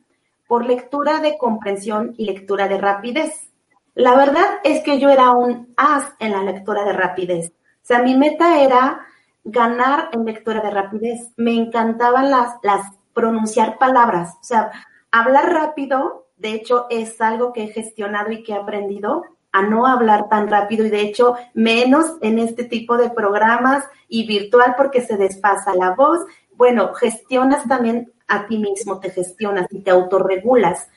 [0.46, 3.50] por lectura de comprensión y lectura de rapidez.
[3.94, 7.50] La verdad es que yo era un as en la lectura de rapidez.
[7.50, 9.06] O sea, mi meta era
[9.44, 11.32] ganar en lectura de rapidez.
[11.36, 14.34] Me encantaban las, las pronunciar palabras.
[14.40, 14.70] O sea,
[15.12, 19.86] hablar rápido, de hecho, es algo que he gestionado y que he aprendido a no
[19.86, 25.02] hablar tan rápido y de hecho menos en este tipo de programas y virtual porque
[25.02, 26.20] se despasa la voz.
[26.54, 30.88] Bueno, gestionas también a ti mismo, te gestionas y te autorregulas.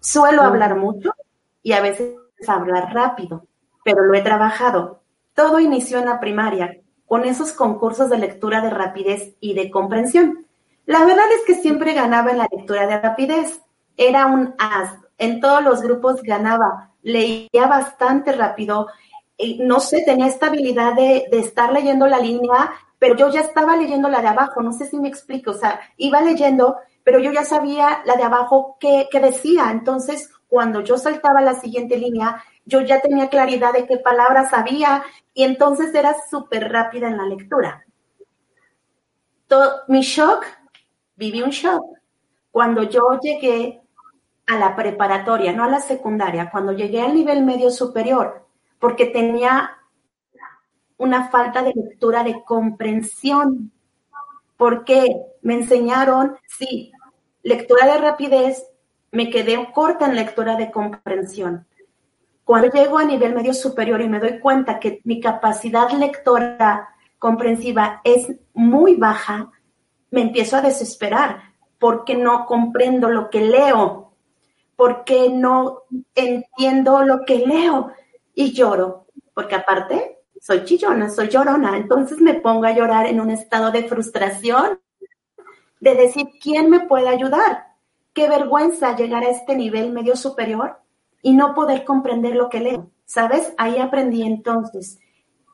[0.00, 1.12] Suelo hablar mucho
[1.62, 2.14] y a veces
[2.48, 3.46] hablar rápido,
[3.84, 5.02] pero lo he trabajado.
[5.34, 10.46] Todo inició en la primaria con esos concursos de lectura de rapidez y de comprensión.
[10.90, 13.60] La verdad es que siempre ganaba en la lectura de rapidez.
[13.96, 14.92] Era un as.
[15.18, 16.90] En todos los grupos ganaba.
[17.02, 18.88] Leía bastante rápido.
[19.60, 24.08] no sé, tenía esta habilidad de, estar leyendo la línea, pero yo ya estaba leyendo
[24.08, 24.62] la de abajo.
[24.62, 25.52] No sé si me explico.
[25.52, 29.70] O sea, iba leyendo, pero yo ya sabía la de abajo qué, decía.
[29.70, 35.04] Entonces, cuando yo saltaba la siguiente línea, yo ya tenía claridad de qué palabras había
[35.34, 37.84] y entonces era súper rápida en la lectura.
[39.86, 40.44] Mi shock,
[41.20, 41.84] viví un shock.
[42.50, 43.80] Cuando yo llegué
[44.46, 48.46] a la preparatoria, no a la secundaria, cuando llegué al nivel medio superior,
[48.80, 49.76] porque tenía
[50.96, 53.70] una falta de lectura de comprensión,
[54.56, 56.90] porque me enseñaron, sí,
[57.42, 58.66] lectura de rapidez,
[59.12, 61.66] me quedé corta en lectura de comprensión.
[62.44, 68.00] Cuando llego a nivel medio superior y me doy cuenta que mi capacidad lectora comprensiva
[68.04, 69.52] es muy baja,
[70.10, 74.12] me empiezo a desesperar porque no comprendo lo que leo,
[74.76, 75.82] porque no
[76.14, 77.92] entiendo lo que leo
[78.34, 83.30] y lloro, porque aparte soy chillona, soy llorona, entonces me pongo a llorar en un
[83.30, 84.80] estado de frustración,
[85.80, 87.66] de decir, ¿quién me puede ayudar?
[88.12, 90.78] Qué vergüenza llegar a este nivel medio superior
[91.22, 92.90] y no poder comprender lo que leo.
[93.04, 93.52] ¿Sabes?
[93.58, 94.98] Ahí aprendí entonces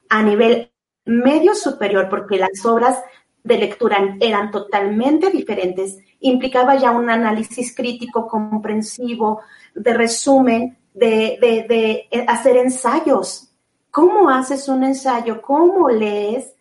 [0.09, 0.73] a nivel
[1.05, 3.03] medio superior, porque las obras
[3.47, 9.41] de lectura eran totalmente diferentes, implicaba ya un análisis crítico, comprensivo,
[9.73, 13.53] de resumen, de, de, de hacer ensayos.
[13.93, 15.41] ¿Cómo haces un ensayo?
[15.41, 16.55] ¿Cómo lees?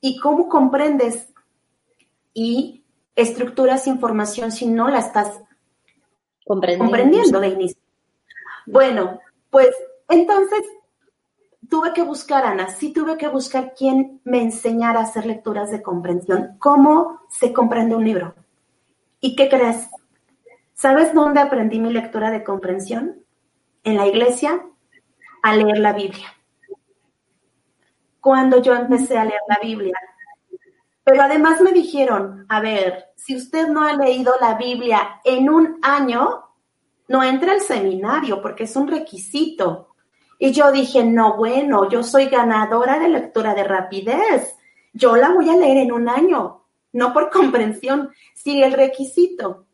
[0.00, 1.32] ¿Y cómo comprendes?
[2.32, 2.82] Y
[3.14, 5.40] estructuras información si no la estás
[6.44, 7.80] comprendiendo, comprendiendo de inicio.
[8.66, 9.70] Bueno, pues
[10.08, 10.62] entonces
[11.68, 15.82] tuve que buscar, Ana, sí tuve que buscar quién me enseñara a hacer lecturas de
[15.82, 18.34] comprensión, cómo se comprende un libro.
[19.20, 19.88] ¿Y qué crees?
[20.74, 23.24] ¿Sabes dónde aprendí mi lectura de comprensión?
[23.84, 24.64] En la iglesia,
[25.42, 26.26] a leer la Biblia.
[28.20, 29.94] Cuando yo empecé a leer la Biblia.
[31.04, 35.78] Pero además me dijeron, a ver, si usted no ha leído la Biblia en un
[35.82, 36.44] año,
[37.08, 39.93] no entra al seminario porque es un requisito.
[40.38, 44.56] Y yo dije, no, bueno, yo soy ganadora de lectura de rapidez.
[44.92, 48.10] Yo la voy a leer en un año, no por comprensión.
[48.34, 49.66] Si el requisito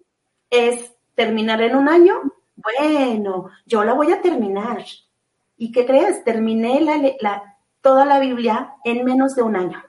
[0.48, 2.20] es terminar en un año,
[2.56, 4.84] bueno, yo la voy a terminar.
[5.56, 6.24] ¿Y qué crees?
[6.24, 6.80] Terminé
[7.20, 9.82] la, toda la Biblia en menos de un año.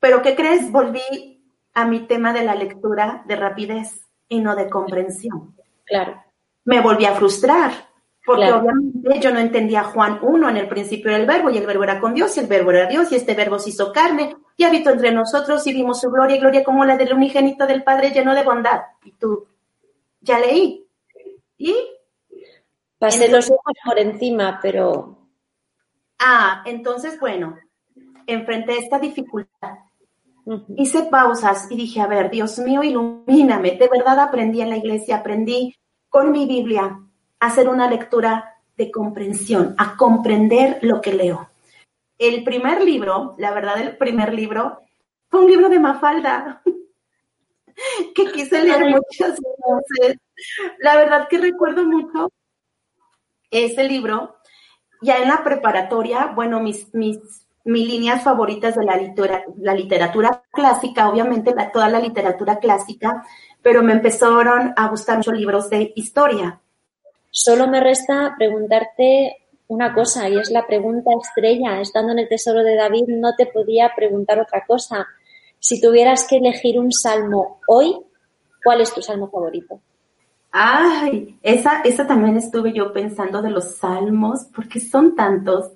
[0.00, 0.70] Pero ¿qué crees?
[0.70, 1.42] Volví
[1.74, 5.56] a mi tema de la lectura de rapidez y no de comprensión.
[5.84, 6.22] Claro.
[6.64, 7.87] Me volví a frustrar,
[8.28, 11.84] porque obviamente yo no entendía Juan 1 en el principio del verbo, y el verbo
[11.84, 14.64] era con Dios, y el verbo era Dios, y este verbo se hizo carne, y
[14.64, 18.10] habitó entre nosotros, y vimos su gloria, y gloria como la del unigénito del Padre
[18.10, 18.82] lleno de bondad.
[19.02, 19.46] Y tú,
[20.20, 20.86] ya leí.
[21.56, 21.74] ¿Y?
[22.98, 25.26] Pasé los ojos por encima, pero...
[26.18, 27.56] Ah, entonces, bueno,
[28.26, 29.78] enfrenté esta dificultad
[30.76, 33.72] Hice pausas y dije, a ver, Dios mío, ilumíname.
[33.72, 35.74] De verdad aprendí en la iglesia, aprendí
[36.08, 36.98] con mi Biblia
[37.40, 41.50] hacer una lectura de comprensión, a comprender lo que leo.
[42.18, 44.82] El primer libro, la verdad, el primer libro
[45.28, 46.62] fue un libro de Mafalda
[48.14, 50.18] que quise leer muchas veces.
[50.78, 52.30] La verdad que recuerdo mucho
[53.50, 54.36] ese libro.
[55.00, 57.20] Ya en la preparatoria, bueno, mis, mis
[57.68, 63.24] mis líneas favoritas de la, literatura, la literatura clásica, obviamente toda la literatura clásica,
[63.60, 66.60] pero me empezaron a gustar mucho libros de historia.
[67.30, 69.36] Solo me resta preguntarte
[69.68, 71.80] una cosa y es la pregunta estrella.
[71.80, 75.06] Estando en el Tesoro de David no te podía preguntar otra cosa.
[75.58, 77.96] Si tuvieras que elegir un salmo hoy,
[78.64, 79.80] ¿cuál es tu salmo favorito?
[80.50, 85.72] Ay, esa, esa también estuve yo pensando de los salmos, porque son tantos.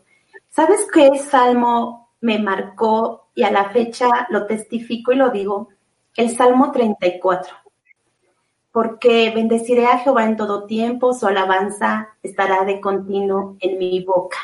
[0.48, 5.68] ¿Sabes qué salmo me marcó y a la fecha lo testifico y lo digo,
[6.16, 7.54] el Salmo 34.
[8.72, 14.38] Porque bendeciré a Jehová en todo tiempo, su alabanza estará de continuo en mi boca.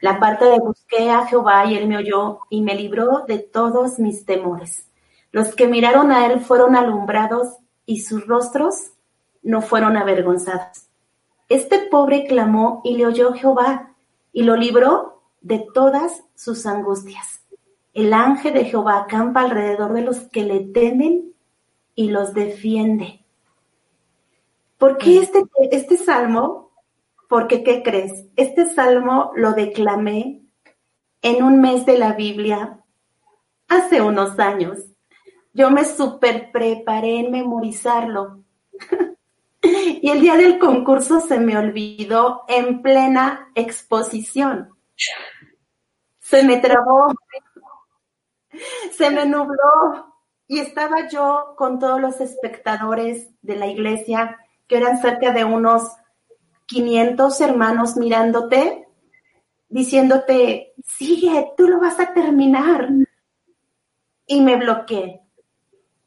[0.00, 3.98] La parte de busqué a Jehová y él me oyó y me libró de todos
[3.98, 4.88] mis temores.
[5.32, 8.92] Los que miraron a él fueron alumbrados y sus rostros
[9.42, 10.86] no fueron avergonzados.
[11.48, 13.94] Este pobre clamó y le oyó Jehová
[14.32, 17.40] y lo libró de todas sus angustias.
[17.94, 21.32] El ángel de Jehová acampa alrededor de los que le temen
[21.94, 23.24] y los defiende.
[24.78, 26.72] ¿Por qué este, este salmo?
[27.28, 28.26] Porque, ¿qué crees?
[28.36, 30.42] Este salmo lo declamé
[31.20, 32.82] en un mes de la Biblia
[33.68, 34.78] hace unos años.
[35.52, 38.44] Yo me super preparé en memorizarlo.
[39.62, 44.70] y el día del concurso se me olvidó en plena exposición.
[46.20, 47.12] Se me trabó,
[48.92, 50.14] se me nubló
[50.46, 54.38] y estaba yo con todos los espectadores de la iglesia,
[54.68, 55.96] que eran cerca de unos
[56.66, 58.86] 500 hermanos mirándote,
[59.68, 62.90] diciéndote, sigue, tú lo vas a terminar.
[64.26, 65.22] Y me bloqueé.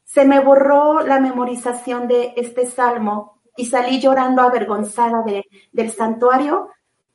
[0.04, 6.70] Se me borró la memorización de este salmo y salí llorando avergonzada de, del santuario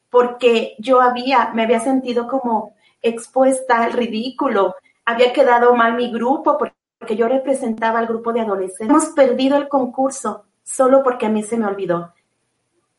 [0.09, 4.75] porque yo había, me había sentido como expuesta al ridículo,
[5.05, 8.89] había quedado mal mi grupo porque yo representaba al grupo de adolescentes.
[8.89, 12.13] Hemos perdido el concurso solo porque a mí se me olvidó.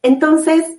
[0.00, 0.78] Entonces,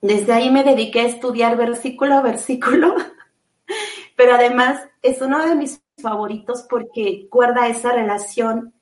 [0.00, 2.94] desde ahí me dediqué a estudiar versículo a versículo,
[4.16, 8.72] pero además es uno de mis favoritos porque guarda esa relación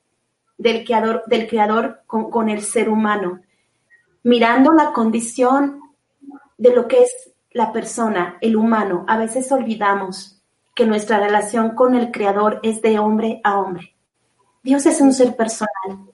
[0.57, 3.41] del creador, del creador con, con el ser humano,
[4.23, 5.81] mirando la condición
[6.57, 9.03] de lo que es la persona, el humano.
[9.07, 10.41] A veces olvidamos
[10.73, 13.95] que nuestra relación con el creador es de hombre a hombre.
[14.63, 16.07] Dios es un ser personal.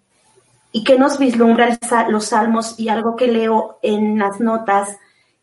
[0.76, 1.78] ¿Y que nos vislumbra
[2.10, 2.80] los salmos?
[2.80, 4.98] Y algo que leo en las notas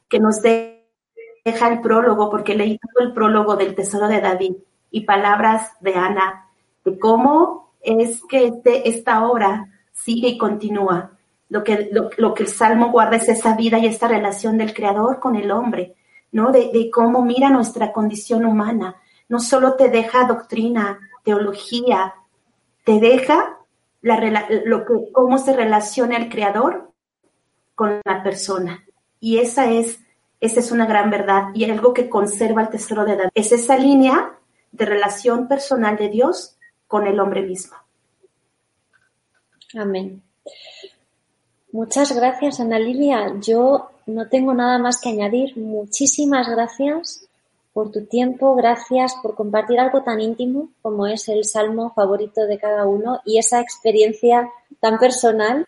[0.08, 4.54] que nos deja el prólogo, porque leí todo el prólogo del Tesoro de David
[4.90, 6.48] y palabras de Ana,
[6.84, 11.12] de cómo es que este, esta obra sigue y continúa.
[11.48, 15.20] Lo que, lo, que el Salmo guarda es esa vida y esta relación del Creador
[15.20, 15.94] con el hombre,
[16.32, 16.50] ¿no?
[16.50, 18.96] De, de cómo mira nuestra condición humana.
[19.28, 22.14] No solo te deja doctrina, teología,
[22.82, 23.59] te deja
[24.02, 26.92] la, lo que, cómo se relaciona el Creador
[27.74, 28.84] con la persona.
[29.20, 30.00] Y esa es,
[30.40, 33.30] esa es una gran verdad y algo que conserva el tesoro de David.
[33.34, 34.38] Es esa línea
[34.72, 37.76] de relación personal de Dios con el hombre mismo.
[39.78, 40.22] Amén.
[41.72, 43.34] Muchas gracias, Ana Lilia.
[43.40, 45.56] Yo no tengo nada más que añadir.
[45.56, 47.29] Muchísimas gracias
[47.72, 52.58] por tu tiempo, gracias por compartir algo tan íntimo como es el salmo favorito de
[52.58, 54.48] cada uno y esa experiencia
[54.80, 55.66] tan personal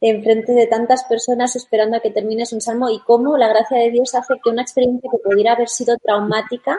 [0.00, 3.78] en frente de tantas personas esperando a que termines un salmo y cómo la gracia
[3.78, 6.76] de Dios hace que una experiencia que pudiera haber sido traumática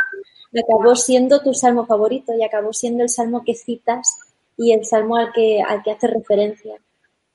[0.60, 4.20] acabó siendo tu salmo favorito y acabó siendo el salmo que citas
[4.58, 6.76] y el salmo al que, al que haces referencia.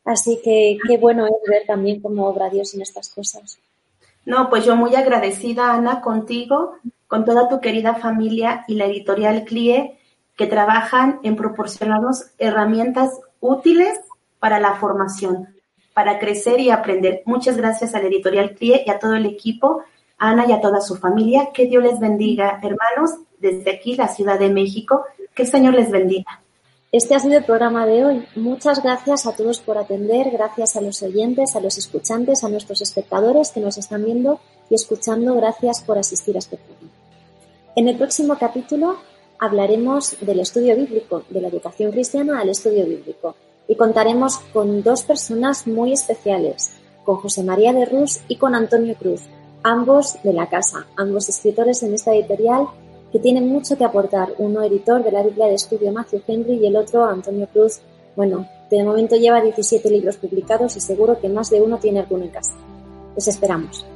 [0.04, 3.58] Así que qué bueno es ver también cómo obra Dios en estas cosas.
[4.24, 6.76] No, pues yo muy agradecida, Ana, contigo,
[7.12, 9.98] con toda tu querida familia y la editorial CLIE,
[10.34, 14.00] que trabajan en proporcionarnos herramientas útiles
[14.38, 15.54] para la formación,
[15.92, 17.20] para crecer y aprender.
[17.26, 19.82] Muchas gracias a la editorial CLIE y a todo el equipo
[20.16, 21.50] Ana y a toda su familia.
[21.52, 25.04] Que Dios les bendiga, hermanos, desde aquí, la Ciudad de México.
[25.34, 26.40] Que el Señor les bendiga.
[26.92, 28.26] Este ha sido el programa de hoy.
[28.36, 32.80] Muchas gracias a todos por atender, gracias a los oyentes, a los escuchantes, a nuestros
[32.80, 34.40] espectadores que nos están viendo
[34.70, 35.34] y escuchando.
[35.34, 37.01] Gracias por asistir a este programa.
[37.74, 38.96] En el próximo capítulo
[39.38, 43.34] hablaremos del estudio bíblico, de la educación cristiana al estudio bíblico,
[43.66, 48.94] y contaremos con dos personas muy especiales, con José María de Rus y con Antonio
[48.94, 49.22] Cruz,
[49.62, 52.66] ambos de la casa, ambos escritores en esta editorial
[53.10, 54.34] que tienen mucho que aportar.
[54.36, 57.80] Uno editor de la Biblia de Estudio Matthew Henry y el otro Antonio Cruz.
[58.16, 62.24] Bueno, de momento lleva 17 libros publicados y seguro que más de uno tiene alguno
[62.24, 62.52] en casa.
[63.16, 63.86] Les esperamos.